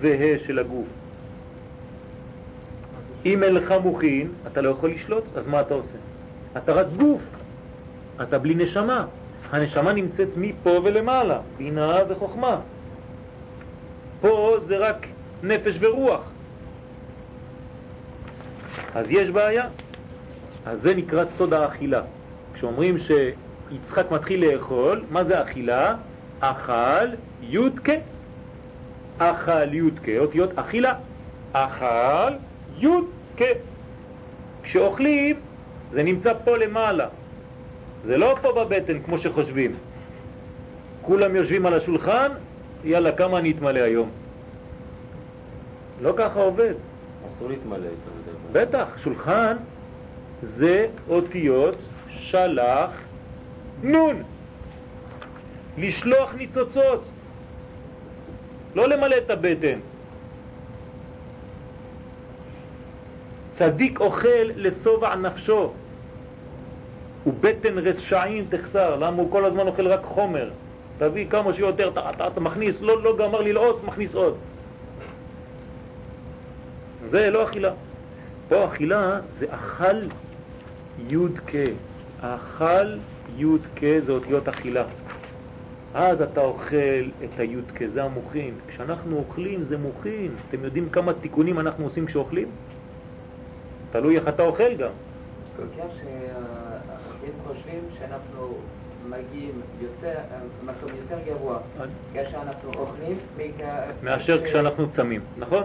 [0.00, 0.86] וה' של הגוף.
[3.26, 5.98] אם אין לך מוחין, אתה לא יכול לשלוט, אז מה אתה עושה?
[6.56, 7.22] אתה רק גוף,
[8.22, 9.06] אתה בלי נשמה.
[9.50, 12.60] הנשמה נמצאת מפה ולמעלה, בינה וחוכמה.
[14.20, 15.06] פה זה רק
[15.42, 16.30] נפש ורוח.
[18.94, 19.64] אז יש בעיה.
[20.66, 22.02] אז זה נקרא סוד האכילה.
[22.54, 25.94] כשאומרים שיצחק מתחיל לאכול, מה זה אכילה?
[26.40, 27.06] אכל
[27.40, 27.92] יודקה.
[29.18, 30.94] אכל יודקה, אותיות אכילה.
[31.52, 32.32] אכל
[32.76, 33.60] יודקה.
[34.62, 35.36] כשאוכלים
[35.92, 37.08] זה נמצא פה למעלה,
[38.04, 39.74] זה לא פה בבטן כמו שחושבים.
[41.02, 42.28] כולם יושבים על השולחן,
[42.84, 44.10] יאללה, כמה אני אתמלא היום?
[46.02, 46.74] לא ככה עובד.
[47.36, 47.88] אסור להתמלא
[48.52, 49.56] בטח, שולחן
[50.42, 51.74] זה אותיות
[52.08, 52.90] שלח
[53.82, 54.22] נון.
[55.78, 57.04] לשלוח ניצוצות,
[58.74, 59.78] לא למלא את הבטן.
[63.58, 65.72] צדיק אוכל לשובע נפשו,
[67.26, 68.96] ובטן רשעים תחסר.
[68.96, 70.50] למה הוא כל הזמן אוכל רק חומר?
[70.98, 74.36] תביא כמה שיותר, אתה, אתה, אתה מכניס, לא, לא גמר ללעוס, מכניס עוד.
[77.04, 77.72] זה לא אכילה.
[78.48, 79.96] פה אכילה זה אכל
[81.08, 81.52] י"ק.
[82.20, 82.96] אכל
[83.36, 84.84] י"ק זה אותיות אכילה.
[85.94, 88.54] אז אתה אוכל את הי"ק, זה המוחין.
[88.68, 90.34] כשאנחנו אוכלים זה מוחין.
[90.48, 92.48] אתם יודעים כמה תיקונים אנחנו עושים כשאוכלים?
[93.90, 94.90] תלוי איך אתה אוכל גם.
[95.58, 98.54] גם שאתם חושבים שאנחנו
[99.08, 100.18] מגיעים יותר,
[100.64, 101.58] מקום יותר גבוה
[102.14, 103.18] כשאנחנו אוכלים
[104.02, 105.62] מאשר כשאנחנו צמים, נכון?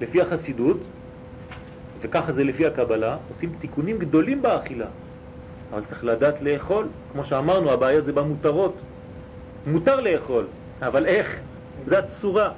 [0.00, 0.80] לפי החסידות,
[2.00, 4.86] וככה זה לפי הקבלה, עושים תיקונים גדולים באכילה.
[5.72, 6.86] אבל צריך לדעת לאכול.
[7.12, 8.74] כמו שאמרנו, הבעיה זה במותרות.
[9.66, 10.46] מותר לאכול,
[10.82, 11.36] אבל איך?
[11.86, 12.50] זה הצורה.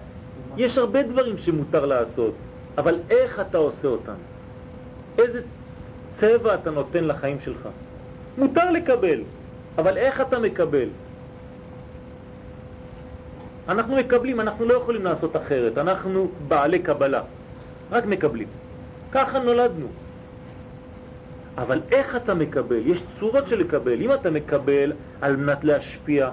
[0.57, 2.35] יש הרבה דברים שמותר לעשות,
[2.79, 4.14] אבל איך אתה עושה אותם?
[5.18, 5.40] איזה
[6.12, 7.68] צבע אתה נותן לחיים שלך?
[8.38, 9.21] מותר לקבל,
[9.79, 10.88] אבל איך אתה מקבל?
[13.68, 17.23] אנחנו מקבלים, אנחנו לא יכולים לעשות אחרת, אנחנו בעלי קבלה,
[17.90, 18.49] רק מקבלים.
[19.12, 19.87] ככה נולדנו.
[21.59, 22.87] אבל איך אתה מקבל?
[22.87, 24.01] יש צורות של לקבל.
[24.01, 26.31] אם אתה מקבל על מנת להשפיע,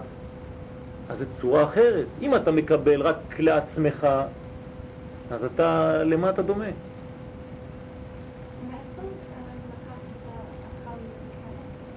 [1.10, 2.06] אז זו צורה אחרת.
[2.22, 4.08] אם אתה מקבל רק לעצמך,
[5.32, 6.66] אז אתה, למה אתה דומה?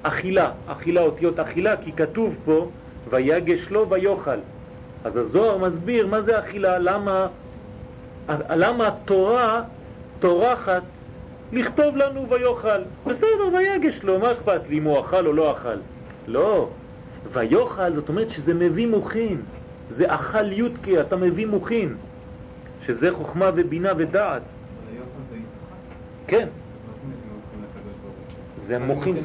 [0.03, 2.69] אכילה, אכילה, אותיות אכילה, כי כתוב פה,
[3.11, 4.39] ויגש לו ויאכל.
[5.05, 7.27] אז הזוהר מסביר מה זה אכילה, למה,
[8.51, 9.63] למה התורה
[10.19, 10.83] טורחת
[11.53, 12.83] לכתוב לנו ויאכל.
[13.07, 15.77] בסדר, ויגש לו, מה אכפת לי אם הוא אכל או לא אכל?
[16.27, 16.69] לא.
[17.33, 19.43] ויאכל זאת אומרת שזה מביא מוכין.
[19.89, 21.97] זה אכל יודקי, אתה מביא מוכין.
[22.87, 24.43] שזה חוכמה ובינה ודעת.
[26.27, 26.49] כן.
[28.67, 29.17] זה מוכין.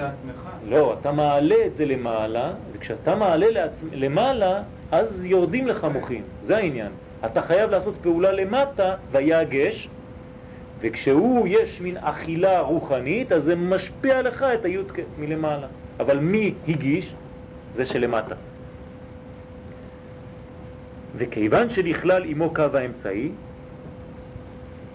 [0.69, 6.21] לא, אתה מעלה את זה למעלה, וכשאתה מעלה למעלה, אז יורדים לך מוכין.
[6.45, 6.91] זה העניין.
[7.25, 9.89] אתה חייב לעשות פעולה למטה, ויגש,
[10.83, 15.67] וכשהוא יש מין אכילה רוחנית, אז זה משפיע לך את היוד מלמעלה.
[15.99, 17.13] אבל מי הגיש?
[17.75, 18.35] זה שלמטה.
[21.15, 23.31] וכיוון שנכלל עמו קו האמצעי,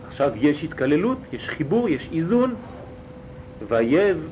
[0.09, 2.55] עכשיו יש התקללות, יש חיבור, יש איזון,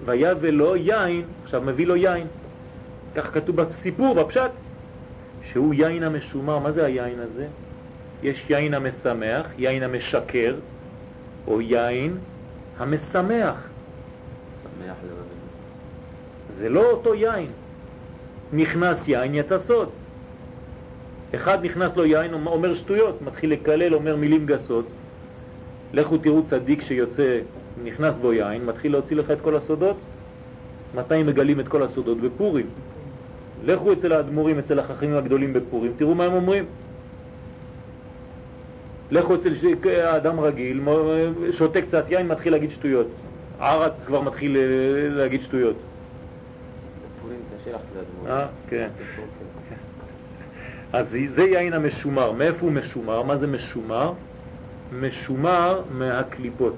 [0.06, 2.26] ויבא לו יין, עכשיו מביא לו יין.
[3.14, 4.50] כך כתוב בסיפור, בפשט,
[5.42, 6.58] שהוא יין המשומר.
[6.58, 7.46] מה זה היין הזה?
[8.22, 10.54] יש יין המשמח, יין המשקר,
[11.46, 12.18] או יין
[12.78, 13.68] המשמח.
[16.48, 17.50] זה לא אותו יין.
[18.52, 19.88] נכנס יין, יצא סוד.
[21.34, 24.86] אחד נכנס לו יין, אומר שטויות, מתחיל לקלל, אומר מילים גסות.
[25.92, 27.38] לכו תראו צדיק שיוצא,
[27.84, 29.96] נכנס בו יין, מתחיל להוציא לך את כל הסודות.
[30.94, 32.20] מתי מגלים את כל הסודות?
[32.20, 32.66] בפורים.
[33.64, 36.64] לכו אצל האדמו"רים, אצל החכמים הגדולים בפורים, תראו מה הם אומרים.
[39.10, 39.52] לכו אצל
[40.16, 40.80] אדם רגיל,
[41.50, 43.06] שותה קצת יין, מתחיל להגיד שטויות.
[43.60, 44.62] ערק כבר מתחיל אה,
[45.08, 45.76] להגיד שטויות.
[48.26, 48.88] אה, כן.
[50.92, 52.32] אז זה יין המשומר.
[52.32, 53.22] מאיפה הוא משומר?
[53.22, 54.12] מה זה משומר?
[54.92, 56.76] משומר מהקליפות.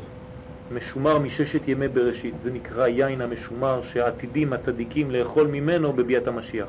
[0.72, 2.40] משומר מששת ימי בראשית.
[2.40, 6.66] זה נקרא יין המשומר שעתידים הצדיקים לאכול ממנו בביאת המשיח.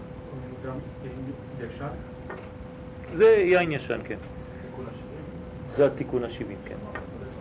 [3.13, 4.15] זה יין ישן, כן.
[5.79, 6.75] זה התיקון השבעים, כן,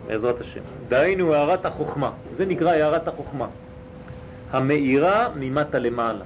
[0.07, 0.61] בעזרת השם.
[0.87, 3.47] דהיינו הערת החוכמה, זה נקרא הערת החוכמה.
[4.51, 6.25] המאירה ממטה למעלה.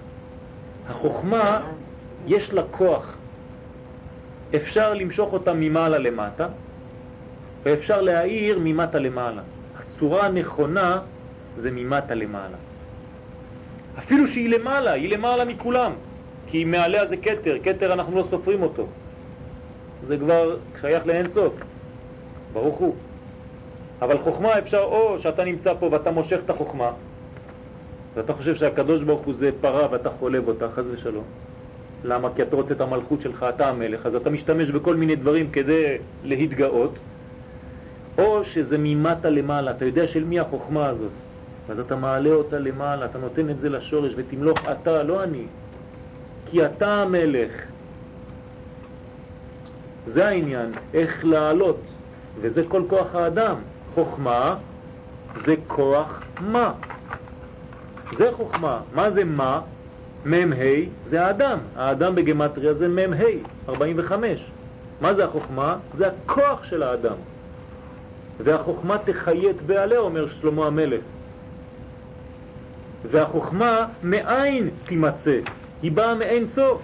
[0.89, 1.61] החוכמה,
[2.27, 3.17] יש לה כוח.
[4.55, 6.47] אפשר למשוך אותה ממעלה למטה,
[7.63, 9.41] ואפשר להאיר ממטה למעלה.
[9.79, 10.99] הצורה הנכונה
[11.57, 12.57] זה ממטה למעלה.
[13.97, 15.91] אפילו שהיא למעלה, היא למעלה מכולם,
[16.47, 18.87] כי מעליה זה קטר, קטר אנחנו לא סופרים אותו.
[20.07, 21.53] זה כבר שייך לאין סוף.
[22.53, 22.95] ברוך הוא.
[24.01, 26.91] אבל חוכמה אפשר, או שאתה נמצא פה ואתה מושך את החוכמה,
[28.15, 31.23] ואתה חושב שהקדוש ברוך הוא זה פרה ואתה חולב אותה, חז ושלום.
[32.03, 32.29] למה?
[32.35, 35.97] כי אתה רוצה את המלכות שלך, אתה המלך, אז אתה משתמש בכל מיני דברים כדי
[36.23, 36.93] להתגאות,
[38.17, 41.11] או שזה ממטה למעלה, אתה יודע של מי החוכמה הזאת,
[41.69, 45.45] אז אתה מעלה אותה למעלה, אתה נותן את זה לשורש ותמלוך אתה, לא אני,
[46.45, 47.51] כי אתה המלך.
[50.05, 51.79] זה העניין, איך לעלות,
[52.41, 53.55] וזה כל כוח האדם.
[53.93, 54.55] חוכמה
[55.35, 56.73] זה כוח מה.
[58.17, 58.81] זה חוכמה.
[58.93, 59.61] מה זה מה?
[60.25, 60.55] מ"ה
[61.05, 61.57] זה האדם.
[61.75, 63.25] האדם בגמטריה זה מ"ה,
[63.69, 64.51] 45.
[65.01, 65.77] מה זה החוכמה?
[65.97, 67.15] זה הכוח של האדם.
[68.39, 71.01] והחוכמה תחיית בעלה, אומר שלמה המלך.
[73.11, 75.39] והחוכמה מאין תימצא,
[75.81, 76.81] היא באה מאין סוף.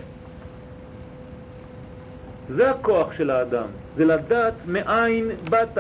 [2.49, 5.77] זה הכוח של האדם, זה לדעת מאין באת.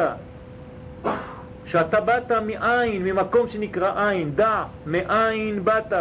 [1.65, 5.93] שאתה באת מאין, ממקום שנקרא עין, דע, מאין באת.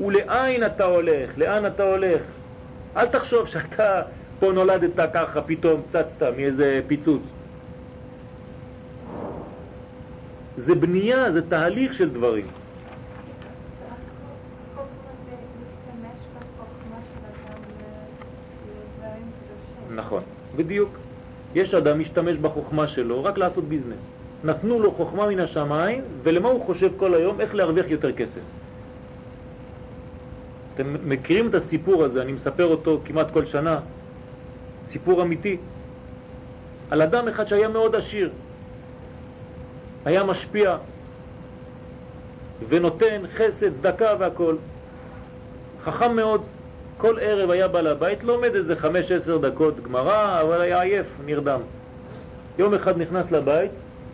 [0.00, 2.20] ולאין אתה הולך, לאן אתה הולך.
[2.96, 4.02] אל תחשוב שאתה
[4.40, 7.22] פה נולדת ככה, פתאום צצת מאיזה פיצוץ.
[10.56, 12.46] זה בנייה, זה תהליך של דברים.
[19.94, 20.22] נכון,
[20.56, 20.90] בדיוק.
[21.54, 24.02] יש אדם משתמש בחוכמה שלו רק לעשות ביזנס.
[24.44, 27.40] נתנו לו חוכמה מן השמיים, ולמה הוא חושב כל היום?
[27.40, 28.40] איך להרוויח יותר כסף.
[30.74, 33.80] אתם מכירים את הסיפור הזה, אני מספר אותו כמעט כל שנה,
[34.86, 35.56] סיפור אמיתי,
[36.90, 38.30] על אדם אחד שהיה מאוד עשיר,
[40.04, 40.76] היה משפיע
[42.68, 44.56] ונותן חסד, צדקה והכל.
[45.84, 46.42] חכם מאוד,
[46.96, 51.60] כל ערב היה בא לבית, לומד איזה חמש עשר דקות גמרא, אבל היה עייף, נרדם.
[52.58, 53.70] יום אחד נכנס לבית,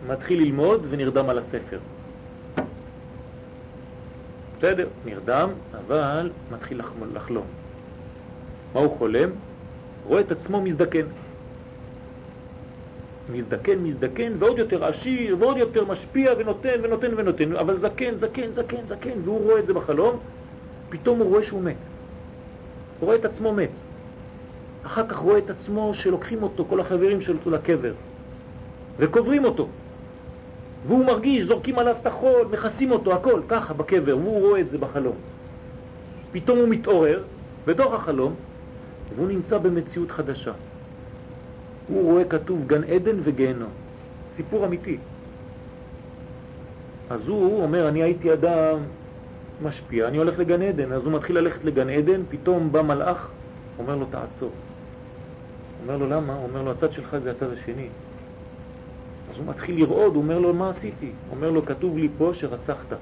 [0.07, 1.79] מתחיל ללמוד ונרדם על הספר.
[4.57, 5.49] בסדר, נרדם,
[5.87, 6.81] אבל מתחיל
[7.13, 7.45] לחלום.
[8.73, 9.29] מה הוא חולם?
[10.05, 11.05] רואה את עצמו מזדקן.
[13.31, 18.85] מזדקן, מזדקן, ועוד יותר עשיר, ועוד יותר משפיע, ונותן, ונותן, ונותן, אבל זקן, זקן, זקן,
[18.85, 20.19] זקן, והוא רואה את זה בחלום,
[20.89, 21.75] פתאום הוא רואה שהוא מת.
[22.99, 23.69] הוא רואה את עצמו מת.
[24.85, 27.93] אחר כך רואה את עצמו שלוקחים אותו, כל החברים שלו לקבר,
[28.97, 29.67] וקוברים אותו.
[30.87, 34.77] והוא מרגיש, זורקים עליו את החול, מכסים אותו, הכל, ככה, בקבר, והוא רואה את זה
[34.77, 35.15] בחלום.
[36.31, 37.23] פתאום הוא מתעורר,
[37.65, 38.35] בתוך החלום,
[39.15, 40.51] והוא נמצא במציאות חדשה.
[41.87, 43.69] הוא רואה כתוב גן עדן וגיהנום.
[44.33, 44.97] סיפור אמיתי.
[47.09, 48.77] אז הוא אומר, אני הייתי אדם
[49.63, 50.91] משפיע, אני הולך לגן עדן.
[50.91, 53.29] אז הוא מתחיל ללכת לגן עדן, פתאום בא מלאך,
[53.79, 54.51] אומר לו, תעצור.
[55.83, 56.35] אומר לו, למה?
[56.35, 57.87] אומר לו, הצד שלך זה הצד השני.
[59.31, 61.11] אז הוא מתחיל לרעוד, הוא אומר לו, מה עשיתי?
[61.31, 62.93] אומר לו, כתוב לי פה שרצחת.
[62.93, 62.97] אז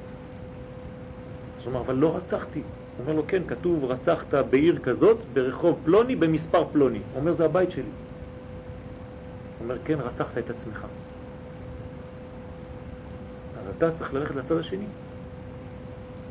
[1.66, 2.62] הוא אומר, אבל לא רצחתי.
[3.00, 7.00] אומר לו, כן, כתוב, רצחת בעיר כזאת, ברחוב פלוני, במספר פלוני.
[7.16, 7.92] אומר, זה הבית שלי.
[9.62, 10.86] אומר, כן, רצחת את עצמך.
[13.60, 14.86] אז אתה צריך ללכת לצד השני.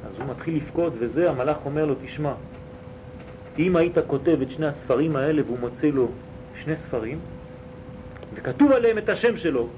[0.09, 2.33] אז הוא מתחיל לפקוד, וזה המלאך אומר לו, תשמע,
[3.59, 6.09] אם היית כותב את שני הספרים האלה והוא מוצא לו
[6.55, 7.19] שני ספרים,
[8.35, 9.69] וכתוב עליהם את השם שלו,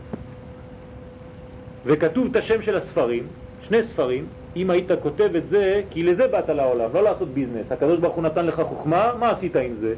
[1.85, 3.27] וכתוב את השם של הספרים,
[3.63, 4.27] שני ספרים,
[4.57, 7.73] אם היית כותב את זה, כי לזה באת לעולם, לא לעשות ביזנס.
[7.73, 9.95] הקדוש ברוך הוא נתן לך חוכמה, מה עשית עם זה?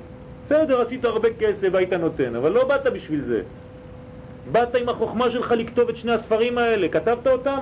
[0.46, 3.42] בסדר, עשית הרבה כסף והיית נותן, אבל לא באת בשביל זה.
[4.52, 7.58] באת עם החוכמה שלך לכתוב את שני הספרים האלה, כתבת אותם?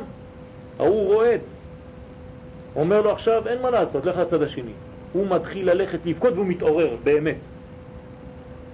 [0.78, 1.40] ההוא רועד.
[2.78, 4.72] אומר לו עכשיו, אין מה לעשות, לך לצד השני.
[5.12, 7.36] הוא מתחיל ללכת לבכות והוא מתעורר, באמת.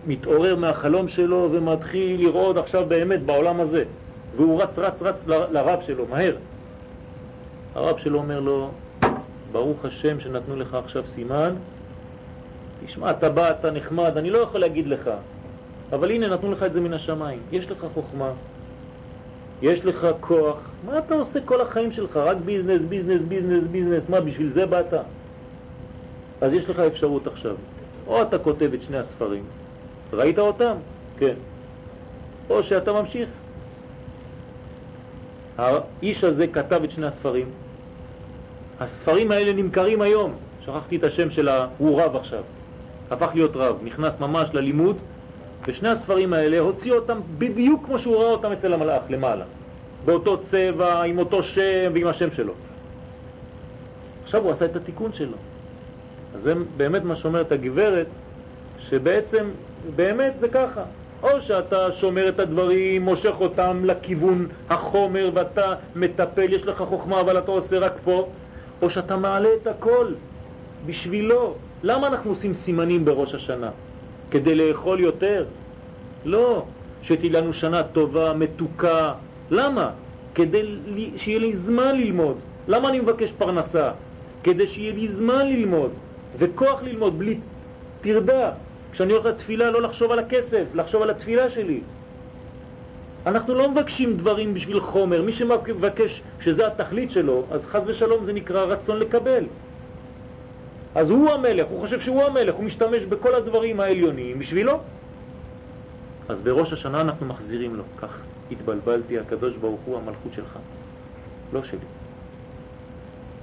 [0.07, 3.85] מתעורר מהחלום שלו ומתחיל לראות עכשיו באמת בעולם הזה.
[4.37, 6.37] והוא רץ רץ רץ לרב שלו, מהר.
[7.75, 8.71] הרב שלו אומר לו,
[9.53, 11.55] ברוך השם שנתנו לך עכשיו סימן,
[12.87, 15.11] תשמע, אתה בא, אתה נחמד, אני לא יכול להגיד לך,
[15.93, 17.39] אבל הנה נתנו לך את זה מן השמיים.
[17.53, 18.31] יש לך חוכמה,
[19.65, 20.57] יש לך כוח,
[20.87, 22.17] מה אתה עושה כל החיים שלך?
[22.17, 24.95] רק ביזנס, ביזנס, ביזנס, ביזנס, מה, בשביל זה באת?
[26.41, 27.57] אז יש לך אפשרות עכשיו.
[28.07, 29.45] או אתה כותב את שני הספרים,
[30.13, 30.75] ראית אותם?
[31.19, 31.35] כן.
[32.51, 33.29] או שאתה ממשיך.
[35.59, 37.49] האיש הזה כתב את שני הספרים.
[38.81, 40.35] הספרים האלה נמכרים היום.
[40.61, 42.43] שכחתי את השם שלה, הוא רב עכשיו.
[43.11, 44.97] הפך להיות רב, נכנס ממש ללימוד,
[45.67, 49.45] ושני הספרים האלה הוציא אותם בדיוק כמו שהוא ראה אותם אצל המלאך למעלה.
[50.05, 52.53] באותו צבע, עם אותו שם ועם השם שלו.
[54.25, 55.37] עכשיו הוא עשה את התיקון שלו.
[56.35, 58.07] אז זה באמת מה שאומרת הגברת,
[58.79, 59.51] שבעצם,
[59.97, 60.83] באמת זה ככה.
[61.23, 67.39] או שאתה שומר את הדברים, מושך אותם לכיוון החומר ואתה מטפל, יש לך חוכמה אבל
[67.39, 68.29] אתה עושה רק פה,
[68.83, 70.13] או שאתה מעלה את הכל
[70.87, 71.55] בשבילו.
[71.83, 73.71] למה אנחנו עושים סימנים בראש השנה?
[74.31, 75.45] כדי לאכול יותר?
[76.25, 76.65] לא.
[77.03, 79.13] שתהיה לנו שנה טובה, מתוקה.
[79.51, 79.91] למה?
[80.35, 80.63] כדי
[81.17, 82.37] שיהיה לי זמן ללמוד.
[82.69, 83.91] למה אני מבקש פרנסה?
[84.45, 85.91] כדי שיהיה לי זמן ללמוד
[86.39, 87.39] וכוח ללמוד בלי
[88.01, 88.51] תרדה.
[88.93, 91.81] כשאני הולך לתפילה לא לחשוב על הכסף, לחשוב על התפילה שלי.
[93.27, 95.23] אנחנו לא מבקשים דברים בשביל חומר.
[95.23, 99.45] מי שמבקש שזה התכלית שלו, אז חז ושלום זה נקרא רצון לקבל.
[100.95, 104.81] אז הוא המלך, הוא חושב שהוא המלך, הוא משתמש בכל הדברים העליוניים בשבילו.
[106.29, 108.19] אז בראש השנה אנחנו מחזירים לו, כך
[108.51, 110.59] התבלבלתי, הקדוש ברוך הוא המלכות שלך,
[111.53, 111.79] לא שלי.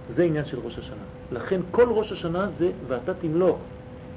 [0.09, 1.03] זה עניין של ראש השנה.
[1.31, 3.57] לכן כל ראש השנה זה ואתה תמלוך,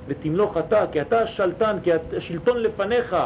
[0.07, 3.17] ותמלוך אתה, כי אתה השלטן, כי השלטון לפניך.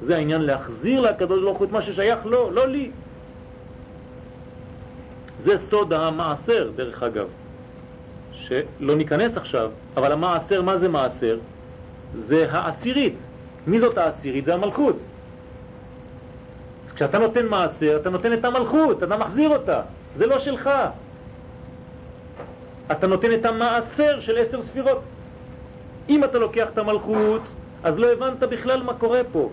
[0.00, 2.90] זה העניין להחזיר לקדוש ברוך הוא את מה ששייך לו, לא לי.
[5.38, 7.28] זה סוד המעשר, דרך אגב,
[8.50, 11.38] שלא ניכנס עכשיו, אבל המעשר, מה זה מעשר?
[12.14, 13.14] זה העשירית.
[13.66, 14.44] מי זאת העשירית?
[14.44, 14.96] זה המלכות.
[16.86, 19.80] אז כשאתה נותן מעשר, אתה נותן את המלכות, אתה מחזיר אותה,
[20.16, 20.70] זה לא שלך.
[22.92, 25.00] אתה נותן את המעשר של עשר ספירות.
[26.08, 27.42] אם אתה לוקח את המלכות,
[27.82, 29.50] אז לא הבנת בכלל מה קורה פה.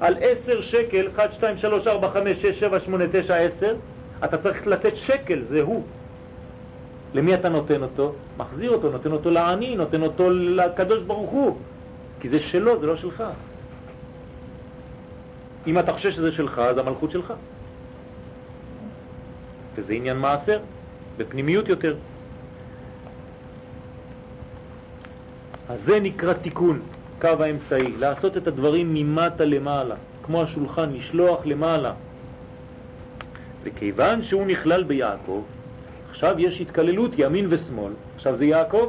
[0.00, 3.76] על עשר שקל, 1, 2, 3, 4, 5, 6, 7, 8, 9, 10,
[4.24, 5.82] אתה צריך לתת שקל, זה הוא.
[7.14, 8.14] למי אתה נותן אותו?
[8.36, 11.56] מחזיר אותו, נותן אותו לעני, נותן אותו לקדוש ברוך הוא.
[12.20, 13.24] כי זה שלו, זה לא שלך.
[15.66, 17.32] אם אתה חושב שזה שלך, אז המלכות שלך.
[19.74, 20.60] וזה עניין מעשר,
[21.16, 21.96] בפנימיות יותר.
[25.68, 26.82] אז זה נקרא תיקון,
[27.20, 31.92] קו האמצעי, לעשות את הדברים ממטה למעלה, כמו השולחן, לשלוח למעלה.
[33.62, 35.42] וכיוון שהוא נכלל ביעקב,
[36.14, 38.88] עכשיו יש התקללות ימין ושמאל, עכשיו זה יעקב.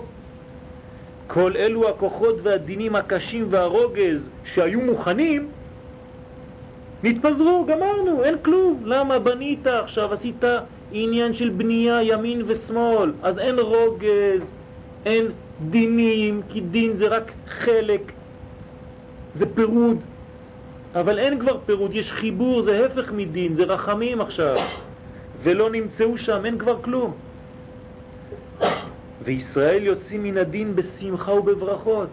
[1.28, 5.48] כל אלו הכוחות והדינים הקשים והרוגז שהיו מוכנים,
[7.04, 8.82] נתפזרו, גמרנו, אין כלום.
[8.86, 10.44] למה בנית עכשיו, עשית
[10.92, 14.42] עניין של בנייה ימין ושמאל, אז אין רוגז,
[15.06, 15.26] אין
[15.70, 18.12] דינים, כי דין זה רק חלק,
[19.36, 19.98] זה פירוד.
[20.96, 24.58] אבל אין כבר פירוד, יש חיבור, זה הפך מדין, זה רחמים עכשיו.
[25.46, 27.14] ולא נמצאו שם, אין כבר כלום.
[29.24, 32.10] וישראל יוצאים מן הדין בשמחה ובברכות.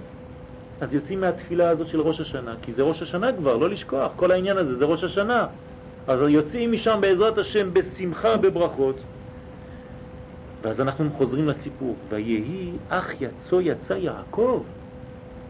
[0.81, 4.31] אז יוצאים מהתפילה הזאת של ראש השנה, כי זה ראש השנה כבר, לא לשכוח, כל
[4.31, 5.47] העניין הזה זה ראש השנה.
[6.07, 8.97] אז יוצאים משם בעזרת השם בשמחה, בברכות.
[10.63, 14.63] ואז אנחנו חוזרים לסיפור, ויהי אך יצא יצא יעקב.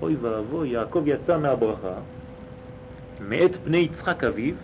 [0.02, 1.94] אוי ואבוי, יעקב יצא מהברכה,
[3.20, 4.54] מאת פני יצחק אביו,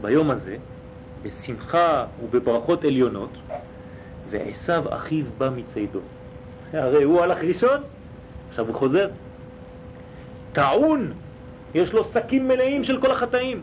[0.00, 0.56] ביום הזה,
[1.22, 3.30] בשמחה ובברכות עליונות,
[4.30, 6.00] ועשיו אחיו בא מציידו.
[6.72, 7.80] הרי הוא הלך ראשון,
[8.48, 9.08] עכשיו הוא חוזר.
[10.52, 11.12] טעון,
[11.74, 13.60] יש לו שקים מלאים של כל החטאים,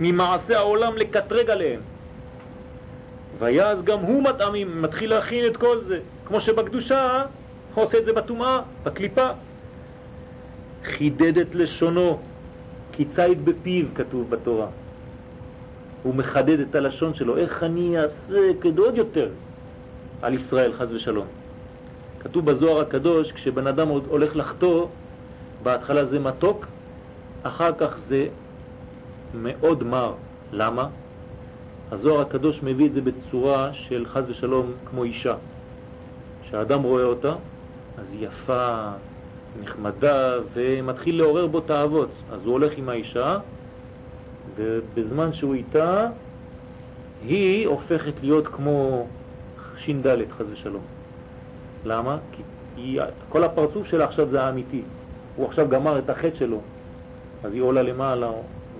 [0.00, 1.80] ממעשה העולם לקטרג עליהם.
[3.38, 7.24] ויאז גם הוא מטעמים, מתחיל להכין את כל זה, כמו שבקדושה
[7.74, 9.28] הוא עושה את זה בטומאה, בקליפה.
[10.84, 12.18] חידד את לשונו,
[12.92, 14.66] כי ציד בפיו כתוב בתורה.
[16.02, 19.28] הוא מחדד את הלשון שלו, איך אני אעשה כדי עוד יותר
[20.22, 21.26] על ישראל, חז ושלום.
[22.20, 24.86] כתוב בזוהר הקדוש, כשבן אדם הולך לחטוא,
[25.62, 26.66] בהתחלה זה מתוק,
[27.42, 28.26] אחר כך זה
[29.34, 30.12] מאוד מר.
[30.52, 30.88] למה?
[31.90, 35.34] הזוהר הקדוש מביא את זה בצורה של חז ושלום כמו אישה.
[36.42, 37.34] כשהאדם רואה אותה,
[37.98, 38.90] אז היא יפה,
[39.62, 42.10] נחמדה, ומתחיל לעורר בו תאוות.
[42.32, 43.38] אז הוא הולך עם האישה,
[44.56, 46.06] ובזמן שהוא איתה,
[47.22, 49.06] היא הופכת להיות כמו
[49.76, 50.82] ש"ד, חז ושלום.
[51.84, 52.18] למה?
[52.32, 52.42] כי
[52.76, 54.82] היא, כל הפרצוף שלה עכשיו זה האמיתי.
[55.36, 56.60] הוא עכשיו גמר את החטא שלו,
[57.44, 58.30] אז היא עולה למעלה,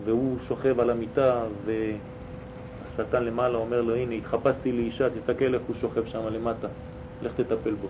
[0.04, 6.06] והוא שוכב על המיטה, והשטן למעלה אומר לו, הנה, התחפשתי לאישה, תסתכל איך הוא שוכב
[6.06, 6.68] שם למטה,
[7.22, 7.88] לך תטפל בו.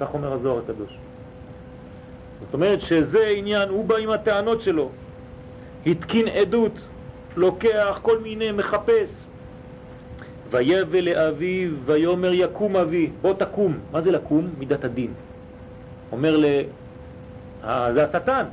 [0.00, 0.98] כך אומר הזוהר הקדוש.
[2.40, 4.90] זאת אומרת שזה עניין, הוא בא עם הטענות שלו,
[5.86, 6.72] התקין עדות,
[7.36, 9.10] לוקח כל מיני, מחפש.
[10.50, 13.78] ויבא לאביו ויאמר יקום אבי, בוא תקום.
[13.92, 14.48] מה זה לקום?
[14.58, 15.12] מידת הדין.
[16.12, 16.44] אומר ל...
[17.64, 18.44] אה, זה השטן.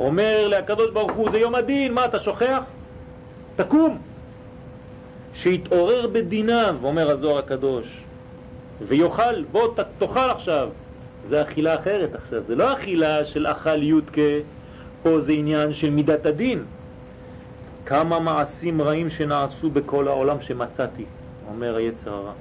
[0.00, 2.62] אומר לקדוש ברוך הוא, זה יום הדין, מה אתה שוכח?
[3.56, 3.98] תקום.
[5.34, 7.86] שיתעורר בדיניו, אומר הזוהר הקדוש,
[8.88, 10.68] ויאכל, בוא תאכל עכשיו.
[11.28, 14.32] זה אכילה אחרת עכשיו, זה לא אכילה של אכל יודקה
[15.02, 16.64] פה זה עניין של מידת הדין.
[17.86, 21.04] כמה מעשים רעים שנעשו בכל העולם שמצאתי,
[21.48, 22.32] אומר היצר הרע.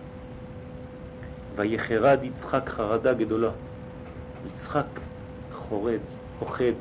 [1.56, 3.50] ויחרד יצחק חרדה גדולה.
[4.48, 4.86] יצחק
[5.54, 6.00] חורד,
[6.40, 6.78] פוחד.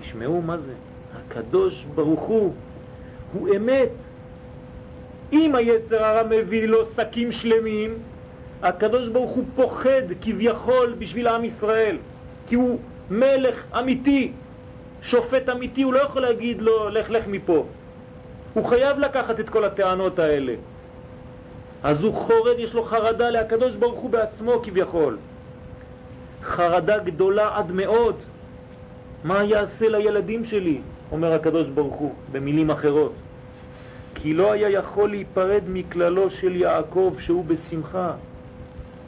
[0.00, 0.72] תשמעו מה זה,
[1.16, 2.54] הקדוש ברוך הוא,
[3.32, 3.88] הוא אמת.
[5.32, 7.94] אם היצר הרע מביא לו שקים שלמים,
[8.62, 11.96] הקדוש ברוך הוא פוחד כביכול בשביל עם ישראל,
[12.46, 12.78] כי הוא
[13.10, 14.32] מלך אמיתי,
[15.02, 17.64] שופט אמיתי, הוא לא יכול להגיד לו לך לך מפה.
[18.54, 20.54] הוא חייב לקחת את כל הטענות האלה.
[21.82, 25.18] אז הוא חורד, יש לו חרדה להקדוש ברוך הוא בעצמו כביכול.
[26.42, 28.16] חרדה גדולה עד מאוד.
[29.24, 30.80] מה יעשה לילדים שלי,
[31.12, 33.12] אומר הקדוש ברוך הוא, במילים אחרות.
[34.14, 38.12] כי לא היה יכול להיפרד מכללו של יעקב שהוא בשמחה.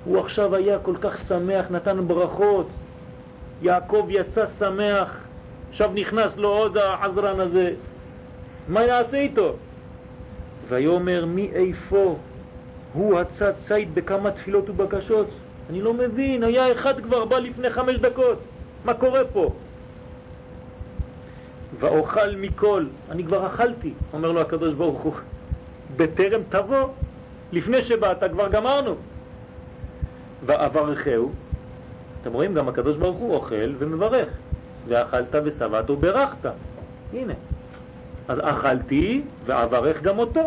[0.04, 2.68] הוא עכשיו היה כל כך שמח, נתן ברכות.
[3.62, 5.24] יעקב יצא שמח,
[5.70, 7.72] עכשיו נכנס לו עוד העזרן הזה.
[8.68, 9.56] מה יעשה איתו?
[10.68, 12.16] ויאמר מי איפה
[12.92, 15.26] הוא הצד ציד בכמה תפילות ובקשות.
[15.70, 18.38] אני לא מבין, היה אחד כבר בא לפני חמש דקות.
[18.84, 19.52] מה קורה פה?
[21.80, 25.12] ואוכל מכל, אני כבר אכלתי, אומר לו הקדוש ברוך הוא,
[25.96, 26.88] בטרם תבוא,
[27.52, 28.94] לפני שבאת כבר גמרנו.
[30.46, 31.32] ואברכהו,
[32.22, 34.28] אתם רואים גם הקדוש ברוך הוא אוכל ומברך,
[34.88, 36.50] ואכלת ושבעת וברכת,
[37.12, 37.34] הנה.
[38.28, 40.40] אז אכלתי ואברך גם אותו.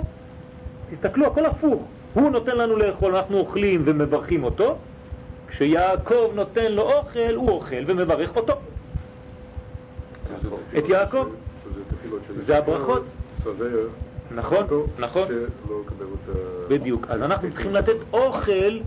[0.91, 1.81] תסתכלו, הכל הפוך.
[2.13, 4.77] הוא נותן לנו לאכול, אנחנו אוכלים ומברכים אותו,
[5.47, 8.53] כשיעקב נותן לו אוכל, הוא אוכל ומברך אותו.
[10.77, 11.27] את יעקב.
[12.35, 13.03] זה הברכות.
[14.31, 14.65] נכון,
[14.99, 15.27] נכון.
[16.67, 17.05] בדיוק.
[17.09, 18.79] אז אנחנו צריכים לתת אוכל,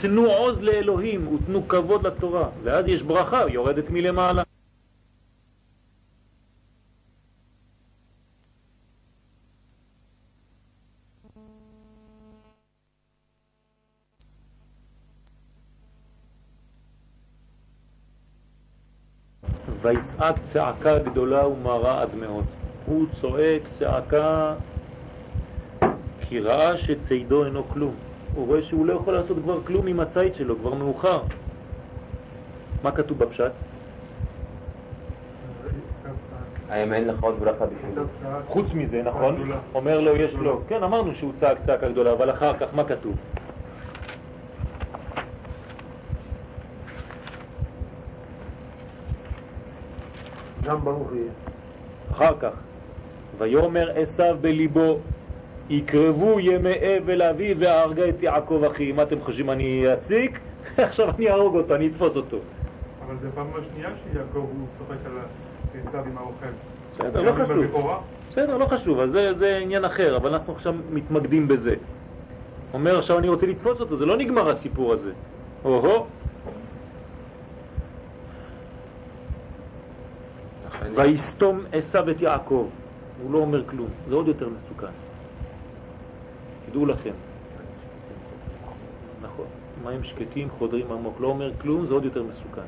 [0.00, 4.42] תנו עוז לאלוהים ותנו כבוד לתורה, ואז יש ברכה, יורדת מלמעלה.
[19.82, 22.44] ויצעק צעקה גדולה ומרה עד מאוד.
[22.86, 24.54] הוא צועק צעקה
[26.20, 28.05] כי ראה שצידו אינו כלום.
[28.36, 31.22] הוא רואה שהוא לא יכול לעשות כבר כלום עם הציד שלו, כבר מאוחר.
[32.82, 33.52] מה כתוב בפשט?
[36.68, 38.00] האם אין לך עוד ברכה בשבילי?
[38.46, 39.50] חוץ מזה, נכון?
[39.74, 40.60] אומר לו, יש לו.
[40.68, 43.14] כן, אמרנו שהוא צעק צעקה גדולה, אבל אחר כך מה כתוב?
[50.64, 51.30] גם ברוך יהיה.
[52.12, 52.52] אחר כך,
[53.38, 54.98] ויאמר עשיו בליבו,
[55.70, 58.92] יקרבו ימי אבל אבי והרגה את יעקב אחי.
[58.92, 60.38] מה אתם חושבים, אני אפסיק?
[60.78, 62.36] עכשיו אני אהרוג אותו, אני אתפוס אותו.
[63.06, 65.12] אבל זה פעם השנייה שיעקב הוא צוחק על
[65.88, 66.46] עשיו עם האוכל.
[66.92, 68.02] בסדר, לא חשוב.
[68.30, 71.74] בסדר, לא חשוב, אז זה, זה עניין אחר, אבל אנחנו עכשיו מתמקדים בזה.
[72.74, 75.12] אומר עכשיו אני רוצה לתפוס אותו, זה לא נגמר הסיפור הזה.
[75.64, 76.06] או-הו,
[80.94, 82.68] ויסתום עשיו את יעקב.
[83.22, 85.05] הוא לא אומר כלום, זה עוד יותר מסוכן.
[86.70, 87.12] תדעו לכם.
[89.22, 89.46] נכון,
[89.84, 92.66] מים שקטים חודרים עמוק, לא אומר כלום, זה עוד יותר מסוכן.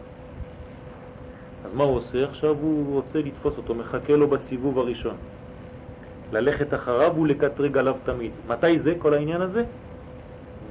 [1.65, 2.25] אז מה הוא עושה?
[2.25, 5.17] עכשיו הוא רוצה לתפוס אותו, מחכה לו בסיבוב הראשון.
[6.33, 8.31] ללכת אחריו ולקטרג עליו תמיד.
[8.49, 9.65] מתי זה, כל העניין הזה?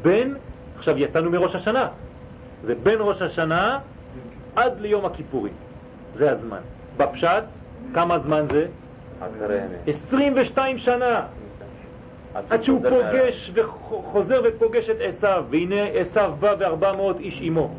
[0.01, 0.35] בין,
[0.77, 1.87] עכשיו יצאנו מראש השנה,
[2.63, 3.79] זה בין ראש השנה
[4.55, 5.53] עד ליום הכיפורים,
[6.15, 6.59] זה הזמן.
[6.97, 7.43] בפשט,
[7.93, 8.67] כמה זמן זה?
[9.21, 9.79] עשרה ימים.
[9.87, 11.25] 22 שנה,
[12.49, 17.69] עד שהוא פוגש וחוזר ופוגש את עשיו, והנה עשיו בא ו-400 איש עמו.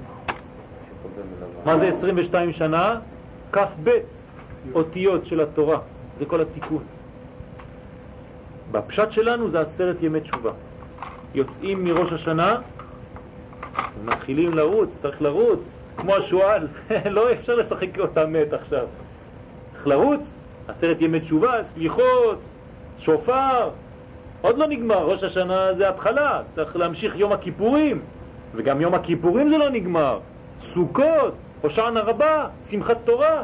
[1.64, 3.00] מה זה 22 שנה?
[3.52, 3.90] כ"ב
[4.74, 5.78] אותיות של התורה,
[6.18, 6.82] זה כל התיקון.
[8.70, 10.50] בפשט שלנו זה עשרת ימי תשובה.
[11.34, 12.60] יוצאים מראש השנה
[14.00, 15.60] ומתחילים לרוץ, צריך לרוץ,
[15.96, 16.68] כמו השועל,
[17.16, 18.86] לא אפשר לשחק אותה מת עכשיו.
[19.72, 20.20] צריך לרוץ,
[20.68, 22.38] עשרת ימי תשובה, סליחות,
[22.98, 23.70] שופר,
[24.40, 28.00] עוד לא נגמר, ראש השנה זה התחלה, צריך להמשיך יום הכיפורים,
[28.54, 30.18] וגם יום הכיפורים זה לא נגמר,
[30.60, 33.42] סוכות, הושענא רבה, שמחת תורה.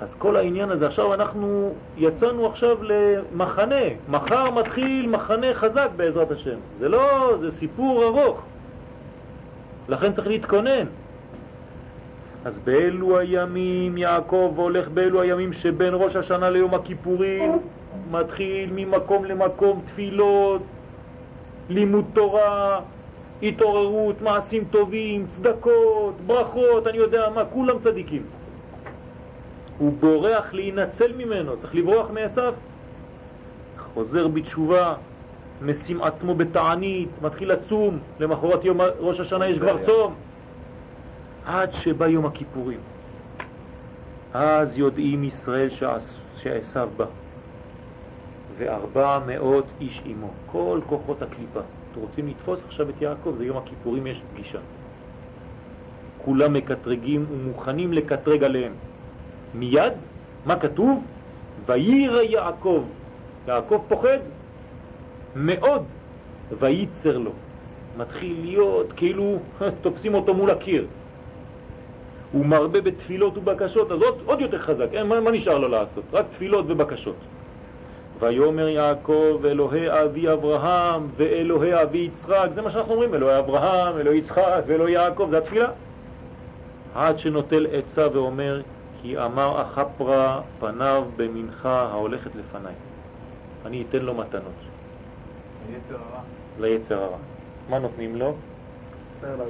[0.00, 6.58] אז כל העניין הזה, עכשיו אנחנו יצאנו עכשיו למחנה, מחר מתחיל מחנה חזק בעזרת השם.
[6.78, 8.42] זה לא, זה סיפור ארוך.
[9.88, 10.86] לכן צריך להתכונן.
[12.46, 17.58] אז באלו הימים יעקב הולך באלו הימים שבין ראש השנה ליום הכיפורים,
[18.10, 20.62] מתחיל ממקום למקום תפילות,
[21.68, 22.80] לימוד תורה,
[23.42, 28.22] התעוררות, מעשים טובים, צדקות, ברכות, אני יודע מה, כולם צדיקים.
[29.78, 32.54] הוא בורח להינצל ממנו, צריך לברוח מעשיו.
[33.94, 34.94] חוזר בתשובה,
[35.62, 40.14] משים עצמו בתענית, מתחיל לצום, למחרת יום ראש השנה יש כבר צום.
[41.46, 42.78] עד שבא יום הכיפורים.
[44.34, 45.68] אז יודעים ישראל
[46.36, 47.04] שעשיו בא.
[48.58, 51.60] וארבע מאות איש עמו, כל כוחות הקליפה.
[51.60, 54.58] אתם רוצים לתפוס עכשיו את יעקב, זה יום הכיפורים, יש פגישה.
[56.18, 58.72] כולם מקטרגים ומוכנים לקטרג עליהם.
[59.54, 59.92] מיד,
[60.46, 61.04] מה כתוב?
[61.66, 62.84] וירא יעקב.
[63.48, 64.18] יעקב פוחד
[65.36, 65.82] מאוד,
[66.58, 67.32] וייצר לו.
[67.96, 69.38] מתחיל להיות כאילו
[69.82, 70.86] תופסים אותו מול הקיר.
[72.32, 76.04] הוא מרבה בתפילות ובקשות, אז עוד, עוד יותר חזק, אין, מה, מה נשאר לו לעשות?
[76.12, 77.16] רק תפילות ובקשות.
[78.20, 84.18] ויאמר יעקב אלוהי אבי אברהם ואלוהי אבי יצחק, זה מה שאנחנו אומרים, אלוהי אברהם, אלוהי
[84.18, 85.68] יצחק ואלוהי יעקב, זה התפילה.
[86.94, 88.62] עד שנוטל עצה ואומר
[89.02, 92.74] כי אמר אחפרה פניו במנחה ההולכת לפניי.
[93.66, 94.52] אני אתן לו מתנות.
[96.60, 97.16] ליצר הרע.
[97.68, 98.34] מה נותנים לו?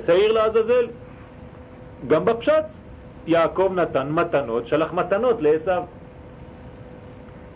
[0.06, 0.86] שעיר לעזאזל.
[2.06, 2.64] גם בפשט
[3.26, 5.82] יעקב נתן מתנות, שלח מתנות לעשו.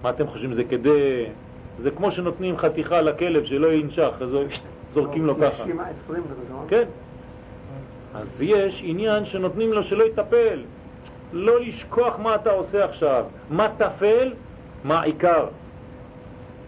[0.02, 1.26] מה אתם חושבים, זה כדי...
[1.78, 4.30] זה כמו שנותנים חתיכה לכלב שלא ינשך, אז
[4.92, 5.64] זורקים לו ככה.
[6.68, 6.84] כן.
[8.14, 10.62] אז יש עניין שנותנים לו שלא יטפל,
[11.32, 13.24] לא לשכוח מה אתה עושה עכשיו.
[13.50, 14.32] מה תפל?
[14.84, 15.46] מה עיקר.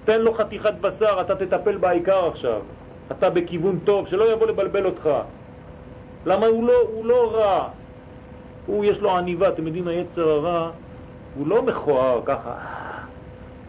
[0.05, 2.61] תן לו חתיכת בשר, אתה תטפל בעיקר עכשיו.
[3.11, 5.11] אתה בכיוון טוב, שלא יבוא לבלבל אותך.
[6.27, 7.69] למה הוא לא, הוא לא רע?
[8.67, 10.71] הוא יש לו עניבה, אתם יודעים, היצר הרע
[11.37, 12.55] הוא לא מכוער ככה.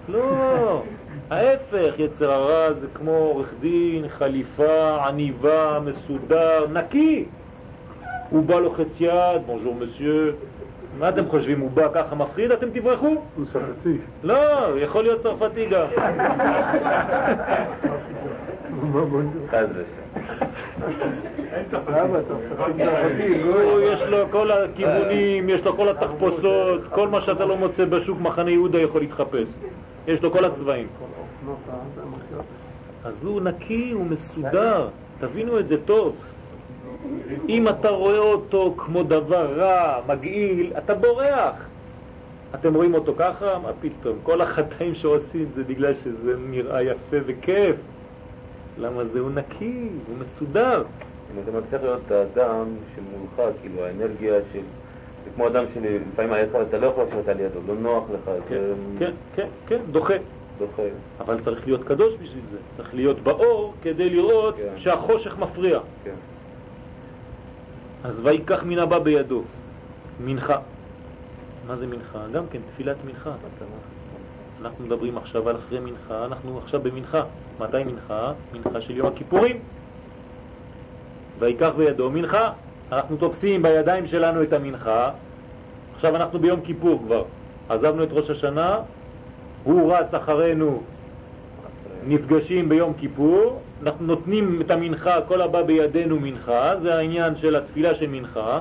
[0.09, 0.83] לא,
[1.29, 7.25] ההפך, יצר הרע זה כמו עורך דין, חליפה, עניבה, מסודר, נקי.
[8.29, 10.35] הוא בא לוחץ יד, בונז'ור מסייר,
[10.99, 13.07] מה אתם חושבים, הוא בא ככה מפחיד, אתם תברחו?
[13.35, 13.97] הוא צרפתי.
[14.23, 15.85] לא, יכול להיות צרפתי גם.
[19.49, 19.67] חס
[23.93, 28.51] יש לו כל הכיוונים, יש לו כל התחפושות, כל מה שאתה לא מוצא בשוק מחנה
[28.51, 29.47] יהודה יכול להתחפש.
[30.07, 30.87] יש לו כל הצבעים.
[33.03, 34.87] אז הוא נקי, הוא מסודר,
[35.19, 36.15] תבינו את זה טוב.
[37.49, 41.55] אם אתה רואה אותו כמו דבר רע, מגעיל, אתה בורח.
[42.55, 43.59] אתם רואים אותו ככה?
[43.63, 44.17] מה פתאום?
[44.23, 47.75] כל החטאים שעושים זה בגלל שזה נראה יפה וכיף.
[48.77, 50.83] למה זה הוא נקי, הוא מסודר.
[51.33, 52.65] אם אתה מצליח להיות האדם
[52.95, 54.61] שמולך, כאילו האנרגיה של...
[55.23, 56.33] זה כמו אדם שלפעמים
[56.69, 58.31] אתה לא יכול לשבת על ידו, לא נוח לך.
[58.49, 60.13] כן, כן, כן, כן, דוחה.
[60.57, 60.83] דוחה.
[61.19, 62.57] אבל צריך להיות קדוש בשביל זה.
[62.77, 64.73] צריך להיות באור כדי לראות כן.
[64.77, 65.79] שהחושך מפריע.
[66.03, 66.15] כן.
[68.03, 69.43] אז ויקח מן הבא בידו,
[70.19, 70.59] מנחה.
[71.67, 72.19] מה זה מנחה?
[72.33, 73.31] גם כן תפילת מנחה.
[74.63, 77.23] אנחנו מדברים עכשיו על אחרי מנחה, אנחנו עכשיו במנחה.
[77.59, 78.33] מתי מנחה?
[78.53, 79.59] מנחה של יום הכיפורים.
[81.39, 82.51] ויקח בידו מנחה.
[82.91, 85.11] אנחנו תופסים בידיים שלנו את המנחה.
[85.95, 87.23] עכשיו אנחנו ביום כיפור כבר.
[87.69, 88.79] עזבנו את ראש השנה,
[89.63, 90.83] הוא רץ אחרינו,
[92.07, 97.95] נפגשים ביום כיפור, אנחנו נותנים את המנחה, כל הבא בידינו מנחה, זה העניין של התפילה
[97.95, 98.59] של מנחה.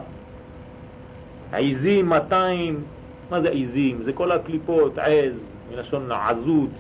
[1.53, 2.85] עיזים, 200,
[3.31, 4.03] מה זה עיזים?
[4.03, 6.71] זה כל הקליפות, עז, מלשון עזות,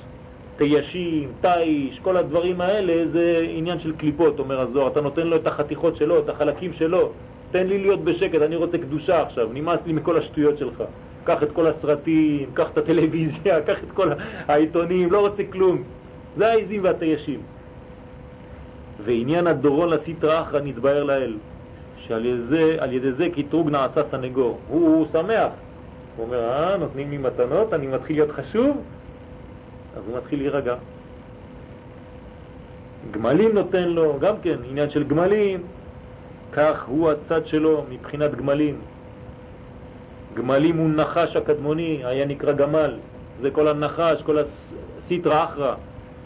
[0.56, 4.88] תיישים, תיש, כל הדברים האלה זה עניין של קליפות, אומר הזוהר.
[4.88, 7.12] אתה נותן לו את החתיכות שלו, את החלקים שלו.
[7.50, 10.82] תן לי להיות בשקט, אני רוצה קדושה עכשיו, נמאס לי מכל השטויות שלך.
[11.24, 14.10] קח את כל הסרטים, קח את הטלוויזיה, קח את כל
[14.48, 15.82] העיתונים, לא רוצה כלום.
[16.36, 17.40] זה העזים והתיישים.
[19.04, 21.36] ועניין הדורון לסטרא אחרא נתבהר לאל,
[21.96, 24.58] שעל ידי זה, ידי זה קטרוג נעשה סנגור.
[24.68, 25.52] הוא, הוא שמח.
[26.16, 28.82] הוא אומר, אה, נותנים לי מתנות, אני מתחיל להיות חשוב?
[29.96, 30.74] אז הוא מתחיל להירגע.
[33.10, 35.62] גמלים נותן לו, גם כן, עניין של גמלים,
[36.52, 38.80] כך הוא הצד שלו מבחינת גמלים.
[40.34, 42.98] גמלים הוא נחש הקדמוני, היה נקרא גמל,
[43.40, 45.74] זה כל הנחש, כל הסיטרא אחרא.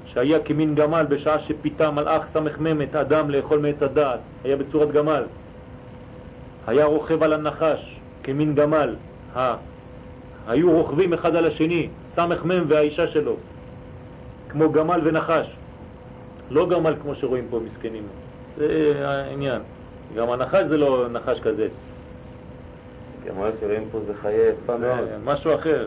[0.06, 5.24] שהיה כמין גמל בשעה שפיתה מלאך סמ"ם אדם לאכול מעץ הדעת, היה בצורת גמל.
[6.66, 8.94] היה רוכב על הנחש כמין גמל.
[10.48, 13.36] היו רוכבים אחד על השני, סמ"ם והאישה שלו,
[14.48, 15.56] כמו גמל ונחש.
[16.50, 18.02] לא גמל כמו שרואים פה מסכנים,
[18.58, 19.62] זה העניין.
[20.16, 21.68] גם הנחש זה לא נחש כזה.
[23.26, 25.08] גמל שרואים פה זה חיי יפה מאוד.
[25.24, 25.86] משהו אחר.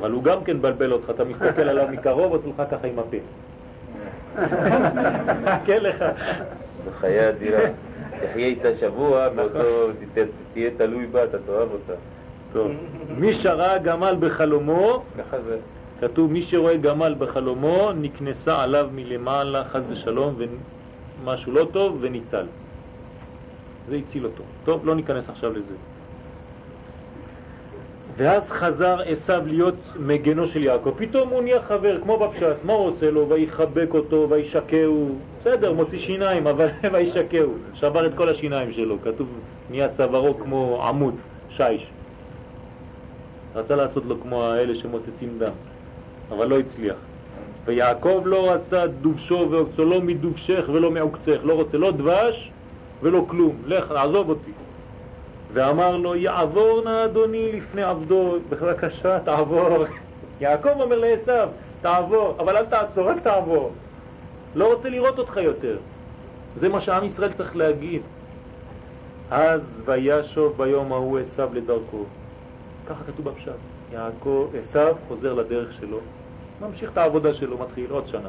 [0.00, 3.16] אבל הוא גם כן בלבל אותך, אתה מסתכל עליו מקרוב, עושה לך ככה עם הפה.
[5.42, 6.04] מחכה לך.
[6.86, 7.64] בחיי אדירה.
[8.10, 9.88] תחיה איתה שבוע, באותו,
[10.52, 11.92] תהיה תלוי בה, אתה תאהב אותה.
[12.52, 12.70] טוב.
[13.18, 15.02] מי שראה גמל בחלומו.
[16.00, 22.46] כתוב מי שרואה גמל בחלומו נקנסה עליו מלמעלה חז ושלום ומשהו לא טוב וניצל.
[23.88, 24.42] זה הציל אותו.
[24.64, 25.74] טוב, לא ניכנס עכשיו לזה.
[28.16, 30.92] ואז חזר עשיו להיות מגנו של יעקב.
[30.96, 32.56] פתאום הוא נהיה חבר, כמו בפשט.
[32.64, 33.28] מה הוא עושה לו?
[33.28, 35.18] ויחבק אותו, וישקהו.
[35.40, 37.52] בסדר, מוציא שיניים, אבל וישקהו.
[37.74, 38.96] שבר את כל השיניים שלו.
[39.02, 39.28] כתוב,
[39.70, 41.14] נהיה צווארו כמו עמוד,
[41.48, 41.90] שיש.
[43.58, 45.52] רצה לעשות לו כמו האלה שמוצצים דם,
[46.30, 46.96] אבל לא הצליח.
[47.64, 52.52] ויעקב לא רצה דובשו ועוקצו, לא מדובשך ולא מעוקצך, לא רוצה לא דבש
[53.02, 53.56] ולא כלום.
[53.66, 54.50] לך, עזוב אותי.
[55.52, 59.84] ואמר לו, יעבור נא אדוני לפני עבדו, בבקשה תעבור.
[60.40, 61.50] יעקב אומר לעשו,
[61.80, 63.72] תעבור, אבל אל תעצור, רק תעבור.
[64.54, 65.76] לא רוצה לראות אותך יותר.
[66.56, 68.02] זה מה שעם ישראל צריך להגיד.
[69.30, 72.04] אז וישוב ביום ההוא עשו לדרכו.
[72.88, 73.52] ככה כתוב בפשט.
[73.92, 74.78] יעקב, עשו
[75.08, 75.98] חוזר לדרך שלו,
[76.60, 78.28] ממשיך את העבודה שלו, מתחיל עוד שנה.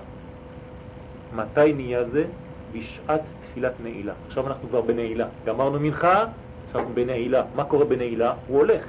[1.36, 2.26] מתי נהיה זה?
[2.74, 4.14] בשעת תפילת נעילה.
[4.28, 5.28] עכשיו אנחנו כבר בנעילה.
[5.46, 6.26] גמרנו מנחה,
[6.68, 7.44] עכשיו בנעילה.
[7.56, 8.34] מה קורה בנעילה?
[8.48, 8.86] הוא הולך.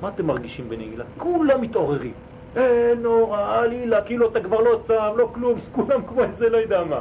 [0.00, 1.04] מה אתם מרגישים בנעילה?
[1.18, 2.12] כולם מתעוררים.
[2.56, 6.84] אין נורא, עלילה, כאילו אתה כבר לא צם, לא כלום, כולם כמו איזה לא יודע
[6.84, 7.00] מה.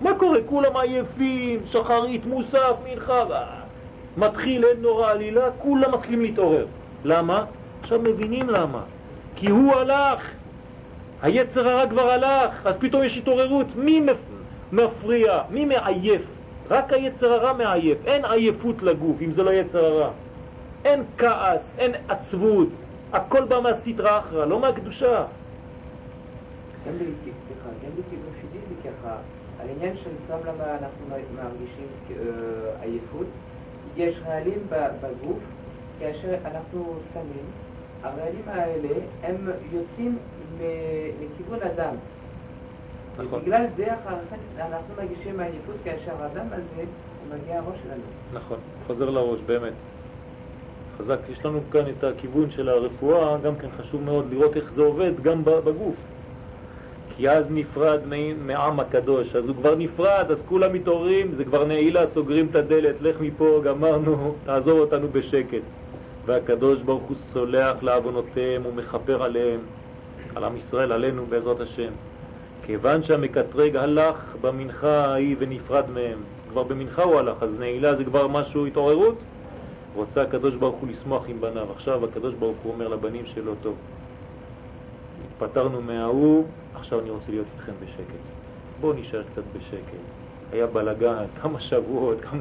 [0.00, 0.38] מה קורה?
[0.46, 3.24] כולם עייפים, שחרית, מוסף, מנחה,
[4.16, 6.66] מתחיל אין נורא עלילה, כולם מתחילים להתעורר.
[7.04, 7.44] למה?
[7.80, 8.82] עכשיו מבינים למה.
[9.36, 10.30] כי הוא הלך,
[11.22, 13.66] היצר הרע כבר הלך, אז פתאום יש התעוררות.
[13.76, 14.06] מי
[14.72, 15.42] מפריע?
[15.50, 16.22] מי מעייף?
[16.70, 20.10] רק היצר הרע מעייף, אין עייפות לגוף אם זה לא יצר הרע.
[20.84, 22.68] אין כעס, אין עצבות,
[23.12, 25.24] הכל בא מהסטרא אחרא, לא מהקדושה.
[26.86, 27.04] גם זה
[28.84, 29.16] ככה,
[29.60, 32.16] העניין של סתם למה אנחנו מרגישים אה,
[32.82, 33.26] עייפות,
[33.96, 35.38] יש רעלים בגוף,
[36.02, 37.44] כאשר אנחנו צמים,
[38.02, 38.88] הרעלים האלה
[39.22, 40.18] הם יוצאים
[41.20, 41.94] לכיוון הדם.
[43.18, 43.40] נכון.
[43.42, 46.84] בגלל זה אחר כך אנחנו מרגישים עייפות כאשר הדם הזה
[47.34, 48.02] מגיע הראש שלנו.
[48.32, 49.72] נכון, חוזר לראש, באמת.
[50.98, 54.82] חזק, יש לנו כאן את הכיוון של הרפואה, גם כן חשוב מאוד לראות איך זה
[54.82, 55.94] עובד גם בגוף.
[57.16, 58.00] כי אז נפרד
[58.46, 63.00] מעם הקדוש, אז הוא כבר נפרד, אז כולם מתעוררים, זה כבר נעילה, סוגרים את הדלת,
[63.00, 65.62] לך מפה, גמרנו, תעזור אותנו בשקט.
[66.26, 69.60] והקדוש ברוך הוא סולח לעוונותיהם ומכפר עליהם,
[70.34, 71.92] על עם ישראל, עלינו בעזרת השם.
[72.62, 76.18] כיוון שהמקטרג הלך במנחה ההיא ונפרד מהם,
[76.50, 79.18] כבר במנחה הוא הלך, אז נעילה זה כבר משהו, התעוררות,
[79.94, 81.72] רוצה הקדוש ברוך הוא לשמוח עם בניו.
[81.72, 83.74] עכשיו הקדוש ברוך הוא אומר לבנים שלו, טוב,
[85.26, 86.44] התפטרנו מההוא,
[86.74, 88.22] עכשיו אני רוצה להיות איתכם בשקט.
[88.80, 90.02] בואו נשאר קצת בשקט.
[90.52, 92.40] היה בלגן, כמה שבועות, כמה...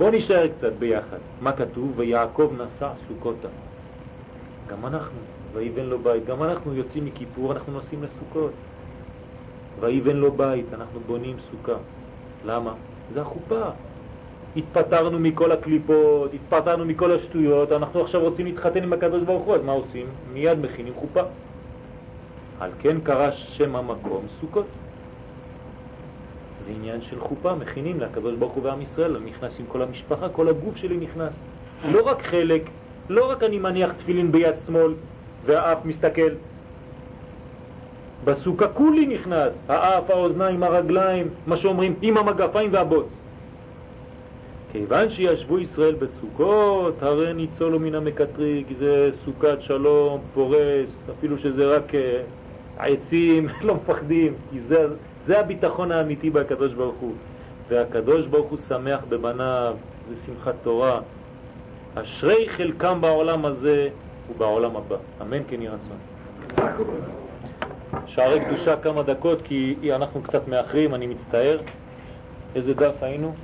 [0.00, 1.16] בואו נשאר קצת ביחד.
[1.40, 1.92] מה כתוב?
[1.96, 3.48] ויעקב נסע סוכותה.
[4.70, 5.18] גם אנחנו,
[5.52, 6.24] ויבן לו בית.
[6.24, 8.52] גם אנחנו יוצאים מכיפור, אנחנו נוסעים לסוכות.
[9.80, 11.76] ויבן לו בית, אנחנו בונים סוכה.
[12.46, 12.74] למה?
[13.14, 13.62] זה החופה.
[14.56, 19.62] התפטרנו מכל הקליפות, התפטרנו מכל השטויות, אנחנו עכשיו רוצים להתחתן עם הקדוש ברוך הוא, אז
[19.62, 20.06] מה עושים?
[20.32, 21.22] מיד מכינים חופה.
[22.60, 24.66] על כן קרא שם המקום סוכות.
[26.70, 30.48] זה עניין של חופה, מכינים לקדוש ברוך הוא ועם ישראל, נכנס עם כל המשפחה, כל
[30.48, 31.40] הגוף שלי נכנס.
[31.92, 32.62] לא רק חלק,
[33.08, 34.94] לא רק אני מניח תפילין ביד שמאל
[35.46, 36.32] והאף מסתכל.
[38.24, 43.06] בסוכה כולי נכנס, האף, האוזניים, הרגליים, מה שאומרים, עם המגפיים והבוץ.
[44.72, 51.94] כיוון שישבו ישראל בסוכות, הרי ניצולו מן המקטריג, זה סוכת שלום, פורס, אפילו שזה רק
[51.94, 52.22] אה,
[52.78, 54.86] עצים, לא מפחדים, כי זה,
[55.24, 57.14] זה הביטחון האמיתי בקדוש ברוך הוא.
[57.68, 59.76] והקדוש ברוך הוא שמח בבניו,
[60.08, 61.00] זה שמחת תורה.
[61.94, 63.88] אשרי חלקם בעולם הזה
[64.30, 64.96] ובעולם הבא.
[65.22, 65.96] אמן כן יהי רצון.
[68.06, 71.60] שערי קדושה כמה דקות כי אנחנו קצת מאחרים, אני מצטער.
[72.54, 73.34] איזה דף היינו?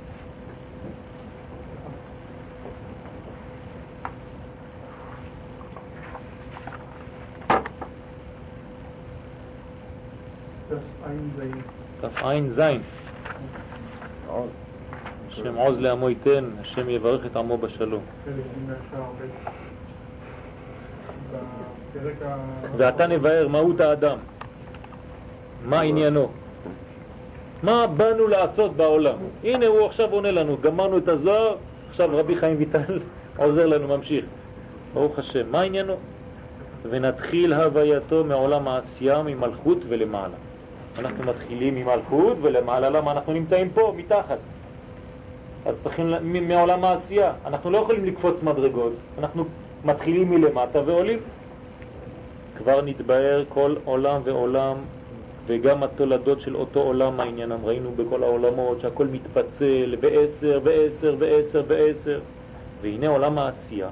[12.01, 12.61] תע"ז.
[15.27, 18.03] השם עוז לעמו ייתן, השם יברך את עמו בשלום.
[22.77, 24.17] ועתה נבהר מהות האדם,
[25.65, 26.29] מה עניינו,
[27.63, 29.17] מה באנו לעשות בעולם.
[29.43, 31.55] הנה הוא עכשיו עונה לנו, גמרנו את הזוהר,
[31.89, 32.99] עכשיו רבי חיים ויטל
[33.37, 34.25] עוזר לנו, ממשיך.
[34.93, 35.95] ברוך השם, מה עניינו?
[36.89, 40.35] ונתחיל הווייתו מעולם העשייה, ממלכות ולמעלה.
[40.99, 44.37] אנחנו מתחילים ממלכות ולמעלה, למה אנחנו נמצאים פה, מתחת.
[45.65, 46.13] אז צריכים
[46.47, 47.33] מעולם העשייה.
[47.45, 49.45] אנחנו לא יכולים לקפוץ מדרגות, אנחנו
[49.83, 51.19] מתחילים מלמטה ועולים.
[52.57, 54.77] כבר נתבהר כל עולם ועולם
[55.47, 57.65] וגם התולדות של אותו עולם העניינם.
[57.65, 62.19] ראינו בכל העולמות שהכל מתפצל בעשר ועשר ועשר ועשר.
[62.81, 63.89] והנה עולם העשייה.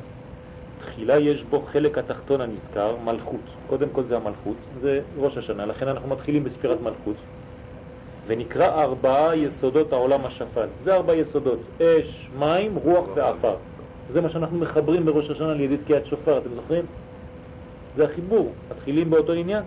[0.85, 3.41] תחילה יש בו חלק התחתון הנזכר, מלכות.
[3.67, 7.15] קודם כל זה המלכות, זה ראש השנה, לכן אנחנו מתחילים בספירת מלכות.
[8.27, 10.67] ונקרא ארבעה יסודות העולם השפל.
[10.83, 13.55] זה ארבע יסודות, אש, מים, רוח ועפר.
[14.13, 16.85] זה מה שאנחנו מחברים בראש השנה על ידי תקיעת שופר, אתם זוכרים?
[17.95, 19.63] זה החיבור, מתחילים באותו עניין.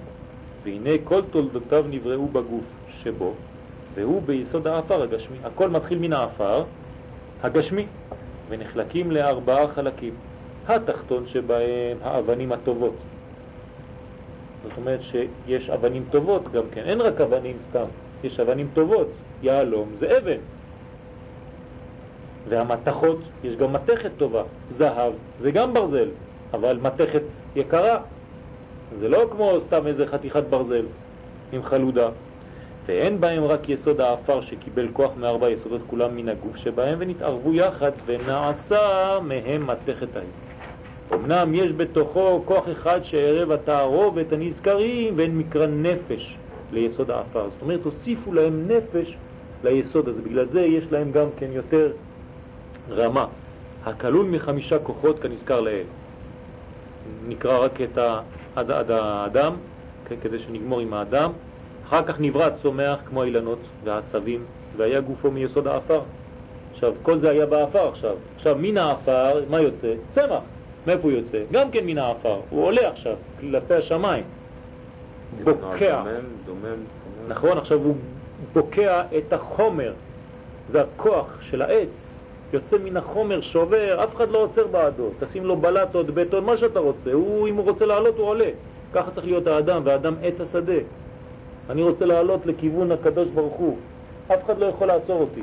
[0.62, 3.32] והנה כל תולדותיו נבראו בגוף שבו,
[3.94, 5.36] והוא ביסוד האפר הגשמי.
[5.44, 6.64] הכל מתחיל מן האפר
[7.42, 7.86] הגשמי,
[8.48, 10.14] ונחלקים לארבעה חלקים.
[10.68, 12.94] התחתון שבהם האבנים הטובות.
[14.62, 17.84] זאת אומרת שיש אבנים טובות גם כן, אין רק אבנים סתם,
[18.24, 19.08] יש אבנים טובות,
[19.42, 20.40] יהלום זה אבן.
[22.48, 26.08] והמתכות, יש גם מתכת טובה, זהב זה גם ברזל,
[26.54, 27.22] אבל מתכת
[27.56, 28.00] יקרה,
[28.98, 30.84] זה לא כמו סתם איזה חתיכת ברזל
[31.52, 32.08] עם חלודה.
[32.86, 37.92] ואין בהם רק יסוד האפר שקיבל כוח מארבע יסודות כולם מן הגוף שבהם ונתערבו יחד
[38.06, 40.47] ונעשה מהם מתכת ההיא.
[41.14, 46.36] אמנם יש בתוכו כוח אחד שערב התערובת הנזכרים ואין מקרא נפש
[46.72, 47.48] ליסוד האפר.
[47.50, 49.16] זאת אומרת, הוסיפו להם נפש
[49.64, 51.92] ליסוד הזה, בגלל זה יש להם גם כן יותר
[52.90, 53.26] רמה.
[53.84, 55.84] הכלול מחמישה כוחות כנזכר לאל.
[57.28, 57.98] נקרא רק את
[58.90, 59.52] האדם,
[60.22, 61.30] כדי שנגמור עם האדם.
[61.86, 64.44] אחר כך נברא צומח כמו אילנות והעשבים,
[64.76, 66.00] והיה גופו מיסוד האפר.
[66.72, 68.16] עכשיו, כל זה היה באפר עכשיו.
[68.36, 69.94] עכשיו, מן האפר, מה יוצא?
[70.10, 70.42] צמח.
[70.86, 71.38] מאיפה הוא יוצא?
[71.52, 72.40] גם כן מן האפר.
[72.50, 74.24] הוא עולה עכשיו, כלפי השמיים.
[75.44, 76.02] בוקע.
[77.28, 77.94] נכון, עכשיו הוא
[78.52, 79.92] בוקע את החומר.
[80.72, 82.14] זה הכוח של העץ.
[82.52, 85.10] יוצא מן החומר, שובר, אף אחד לא עוצר בעדו.
[85.20, 87.12] תשים לו בלטות, בטון, מה שאתה רוצה.
[87.12, 88.50] הוא, אם הוא רוצה לעלות, הוא עולה.
[88.92, 90.80] ככה צריך להיות האדם, והאדם עץ השדה.
[91.70, 93.76] אני רוצה לעלות לכיוון הקדוש ברוך הוא.
[94.26, 95.42] אף אחד לא יכול לעצור אותי.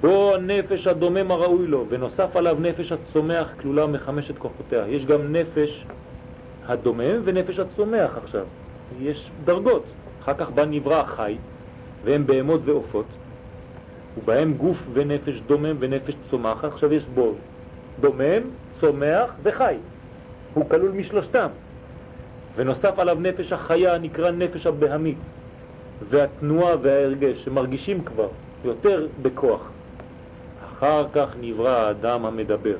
[0.00, 4.88] בו נפש הדומם הראוי לו, ונוסף עליו נפש הצומח כלולה מחמשת כוחותיה.
[4.88, 5.84] יש גם נפש
[6.66, 8.44] הדומם ונפש הצומח עכשיו.
[9.00, 9.84] יש דרגות.
[10.22, 11.36] אחר כך בא נברא החי,
[12.04, 13.06] והם בהמות ועופות,
[14.18, 16.64] ובהם גוף ונפש דומם ונפש צומח.
[16.64, 17.34] עכשיו יש בו
[18.00, 18.42] דומם,
[18.80, 19.74] צומח וחי.
[20.54, 21.48] הוא כלול משלושתם.
[22.56, 25.18] ונוסף עליו נפש החיה נקרא נפש הבהמית,
[26.08, 28.28] והתנועה וההרגש שמרגישים כבר
[28.64, 29.70] יותר בכוח.
[30.78, 32.76] אחר כך נברא האדם המדבר.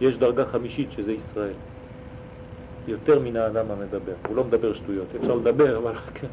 [0.00, 1.54] יש דרגה חמישית שזה ישראל.
[2.88, 4.12] יותר מן האדם המדבר.
[4.28, 6.26] הוא לא מדבר שטויות, אפשר לדבר, אבל כן,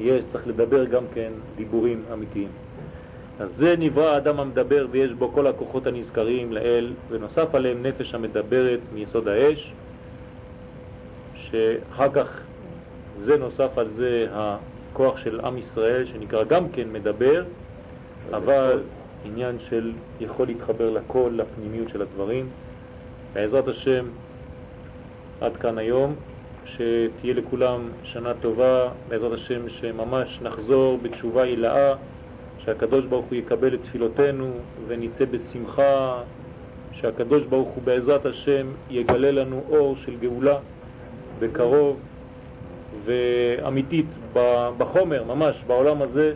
[0.00, 2.48] יש, צריך לדבר גם כן דיבורים אמיתיים.
[3.40, 8.80] אז זה נברא האדם המדבר ויש בו כל הכוחות הנזכרים לאל, ונוסף עליהם נפש המדברת
[8.94, 9.72] מיסוד האש,
[11.34, 12.40] שאחר כך
[13.20, 17.44] זה נוסף על זה הכוח של עם ישראל שנקרא גם כן מדבר,
[18.30, 18.80] אבל
[19.24, 22.48] עניין של יכול להתחבר לכל, לפנימיות של הדברים.
[23.32, 24.04] בעזרת השם,
[25.40, 26.14] עד כאן היום,
[26.64, 31.94] שתהיה לכולם שנה טובה, בעזרת השם שממש נחזור בתשובה הילאה,
[32.58, 34.50] שהקדוש ברוך הוא יקבל את תפילותינו
[34.86, 36.22] ונצא בשמחה,
[36.92, 40.58] שהקדוש ברוך הוא בעזרת השם יגלה לנו אור של גאולה
[41.38, 41.96] בקרוב
[43.04, 44.06] ואמיתית
[44.78, 46.34] בחומר, ממש בעולם הזה,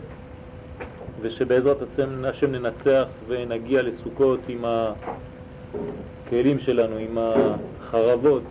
[1.23, 1.77] ושבעזרת
[2.23, 4.65] השם ננצח ונגיע לסוכות עם
[6.25, 8.43] הכלים שלנו, עם החרבות,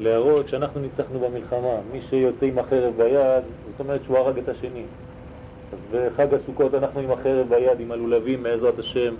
[0.00, 1.76] להראות שאנחנו ניצחנו במלחמה.
[1.92, 4.82] מי שיוצא עם החרב ביד, זאת אומרת שהוא הרג את השני.
[5.72, 9.14] אז בחג הסוכות אנחנו עם החרב ביד, עם הלולבים, בעזרת השם,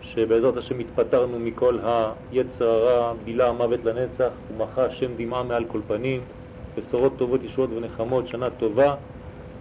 [0.00, 1.78] שבעזרת השם התפטרנו מכל
[2.32, 6.20] היצר הרע, בילה המוות לנצח, ומחה השם דמעה מעל כל פנים,
[6.76, 8.94] בשורות טובות, ישועות ונחמות, שנה טובה,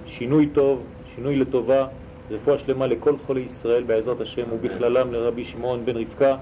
[0.06, 0.84] שינוי טוב,
[1.16, 1.88] שינוי לטובה,
[2.32, 6.36] רפואה שלמה לכל חולי ישראל בעזרת השם ובכללם לרבי שמעון בן רבקה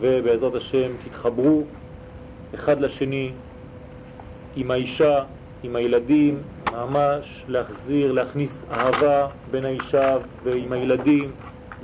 [0.00, 1.62] ובעזרת השם תתחברו
[2.54, 3.30] אחד לשני
[4.56, 5.24] עם האישה,
[5.62, 6.38] עם הילדים,
[6.72, 11.30] ממש להחזיר, להכניס אהבה בין האישה ועם הילדים,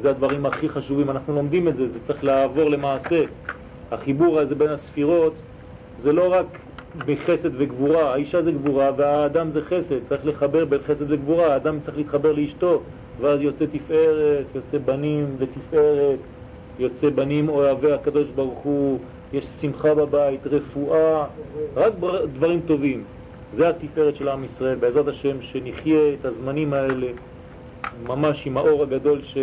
[0.02, 3.24] זה הדברים הכי חשובים, אנחנו לומדים את זה, זה צריך לעבור למעשה.
[3.90, 5.34] החיבור הזה בין הספירות
[6.02, 6.46] זה לא רק
[7.06, 11.96] בחסד וגבורה, האישה זה גבורה והאדם זה חסד, צריך לחבר בין חסד וגבורה, האדם צריך
[11.96, 12.82] להתחבר לאשתו,
[13.20, 16.18] ואז יוצא תפארת, יוצא בנים ותפארת,
[16.78, 18.98] יוצא בנים אוהבי הקדוש ברוך הוא,
[19.32, 21.26] יש שמחה בבית, רפואה,
[21.76, 21.92] רק
[22.32, 23.04] דברים טובים.
[23.52, 27.06] זה התפארת של עם ישראל, בעזרת השם שנחיה את הזמנים האלה
[28.06, 29.38] ממש עם האור הגדול ש...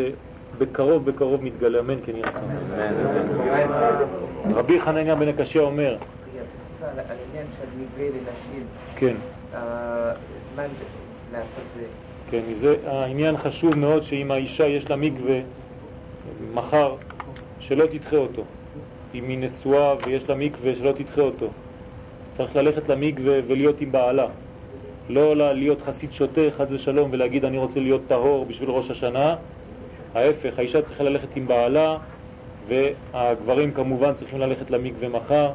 [0.58, 1.10] בקרוב
[1.44, 2.50] מתגלה, אמן כן רצון.
[4.56, 5.98] רבי חנניה בן הקשיא אומר,
[8.96, 9.16] כן,
[9.54, 10.14] אה,
[11.32, 12.05] לעשות זה.
[12.32, 15.40] כן, זה העניין חשוב מאוד שאם האישה יש לה מקווה
[16.54, 16.96] מחר,
[17.60, 18.44] שלא תדחה אותו.
[19.16, 21.48] אם היא נשואה ויש לה מקווה, שלא תדחה אותו.
[22.38, 24.28] צריך ללכת למקווה ולהיות עם בעלה.
[25.10, 29.36] לא להיות חסיד שוטה, חס ושלום, ולהגיד אני רוצה להיות טהור בשביל ראש השנה.
[30.16, 31.98] ההפך, האישה צריכה ללכת עם בעלה,
[32.68, 35.52] והגברים כמובן צריכים ללכת למקווה מחר.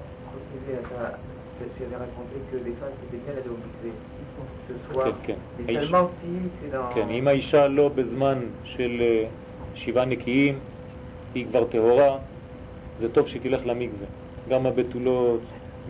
[4.95, 5.35] כן, כן.
[5.69, 6.95] Seulement si c'est dans...
[6.95, 9.25] כן, אם האישה לא בזמן של אה,
[9.75, 10.59] שבעה נקיים,
[11.35, 12.19] היא כבר טהורה,
[13.01, 14.07] זה טוב שהיא תלך למקווה.
[14.49, 15.41] גם הבתולות,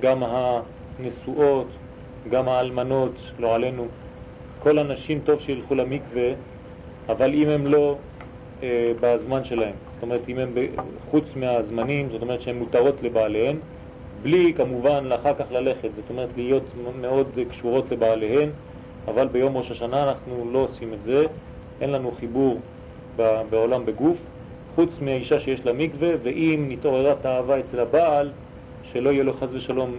[0.01, 1.69] גם הנשואות,
[2.31, 3.87] גם האלמנות, לא עלינו.
[4.59, 6.33] כל הנשים טוב שילכו למקווה,
[7.09, 7.97] אבל אם הם לא
[8.63, 10.55] אה, בזמן שלהם, זאת אומרת אם הם
[11.11, 13.57] חוץ מהזמנים, זאת אומרת שהן מותרות לבעליהן,
[14.23, 16.65] בלי כמובן אחר כך ללכת, זאת אומרת להיות
[17.01, 18.49] מאוד קשורות לבעליהן,
[19.09, 21.25] אבל ביום ראש השנה אנחנו לא עושים את זה,
[21.81, 22.61] אין לנו חיבור
[23.51, 24.17] בעולם בגוף,
[24.75, 28.31] חוץ מהאישה שיש לה מקווה, ואם נתעוררה תאווה אצל הבעל,
[28.83, 29.97] שלא יהיה לו חס ושלום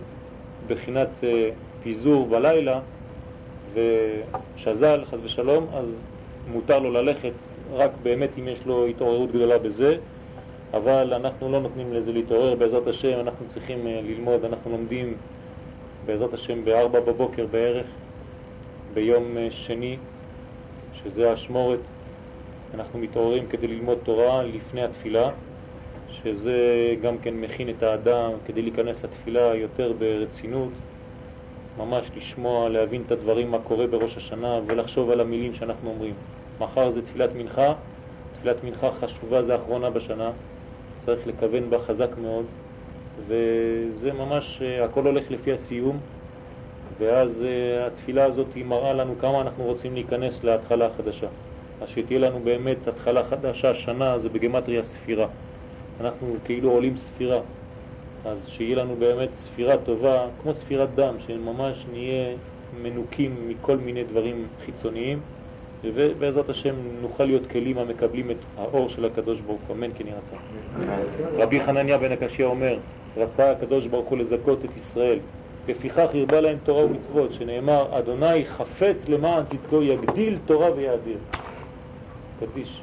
[0.68, 1.49] בחינת אה,
[1.84, 2.80] פיזור בלילה
[3.74, 5.86] ושזל חס ושלום, אז
[6.52, 7.32] מותר לו ללכת
[7.74, 9.97] רק באמת אם יש לו התעוררות גדולה בזה,
[10.74, 15.14] אבל אנחנו לא נותנים לזה להתעורר, בעזרת השם אנחנו צריכים אה, ללמוד, אנחנו לומדים
[16.06, 17.86] בעזרת השם בארבע בבוקר בערך,
[18.94, 19.98] ביום אה, שני,
[20.94, 21.80] שזה השמורת,
[22.74, 25.30] אנחנו מתעוררים כדי ללמוד תורה לפני התפילה,
[26.10, 26.58] שזה
[27.02, 30.70] גם כן מכין את האדם כדי להיכנס לתפילה יותר ברצינות,
[31.78, 36.14] ממש לשמוע, להבין את הדברים, מה קורה בראש השנה ולחשוב על המילים שאנחנו אומרים.
[36.60, 37.74] מחר זה תפילת מנחה,
[38.38, 40.32] תפילת מנחה חשובה, זה האחרונה בשנה,
[41.06, 42.46] צריך לכוון בה חזק מאוד,
[43.28, 46.00] וזה ממש, אה, הכל הולך לפי הסיום,
[47.02, 51.28] ואז אה, התפילה הזאת היא מראה לנו כמה אנחנו רוצים להיכנס להתחלה החדשה.
[51.82, 55.28] אז שתהיה לנו באמת התחלה חדשה, שנה זה בגמטריה ספירה.
[56.02, 57.39] אנחנו כאילו עולים ספירה,
[58.26, 62.36] אז שיהיה לנו באמת ספירה טובה, כמו ספירת דם, שממש נהיה
[62.84, 65.20] מנוקים מכל מיני דברים חיצוניים,
[65.84, 70.39] ובעזרת השם נוכל להיות כלים המקבלים את האור של הקדוש ברוך הוא, אמן כן רצון.
[71.38, 72.78] רבי חנניה בן הקשיא אומר,
[73.18, 75.20] רצה הקדוש ברוך הוא לזכות את ישראל,
[75.68, 81.18] לפיכך הרבה להם תורה ומצוות, שנאמר, אדוני חפץ למען צדקו יגדיל תורה ויאדיר.
[82.39, 82.82] קדיש.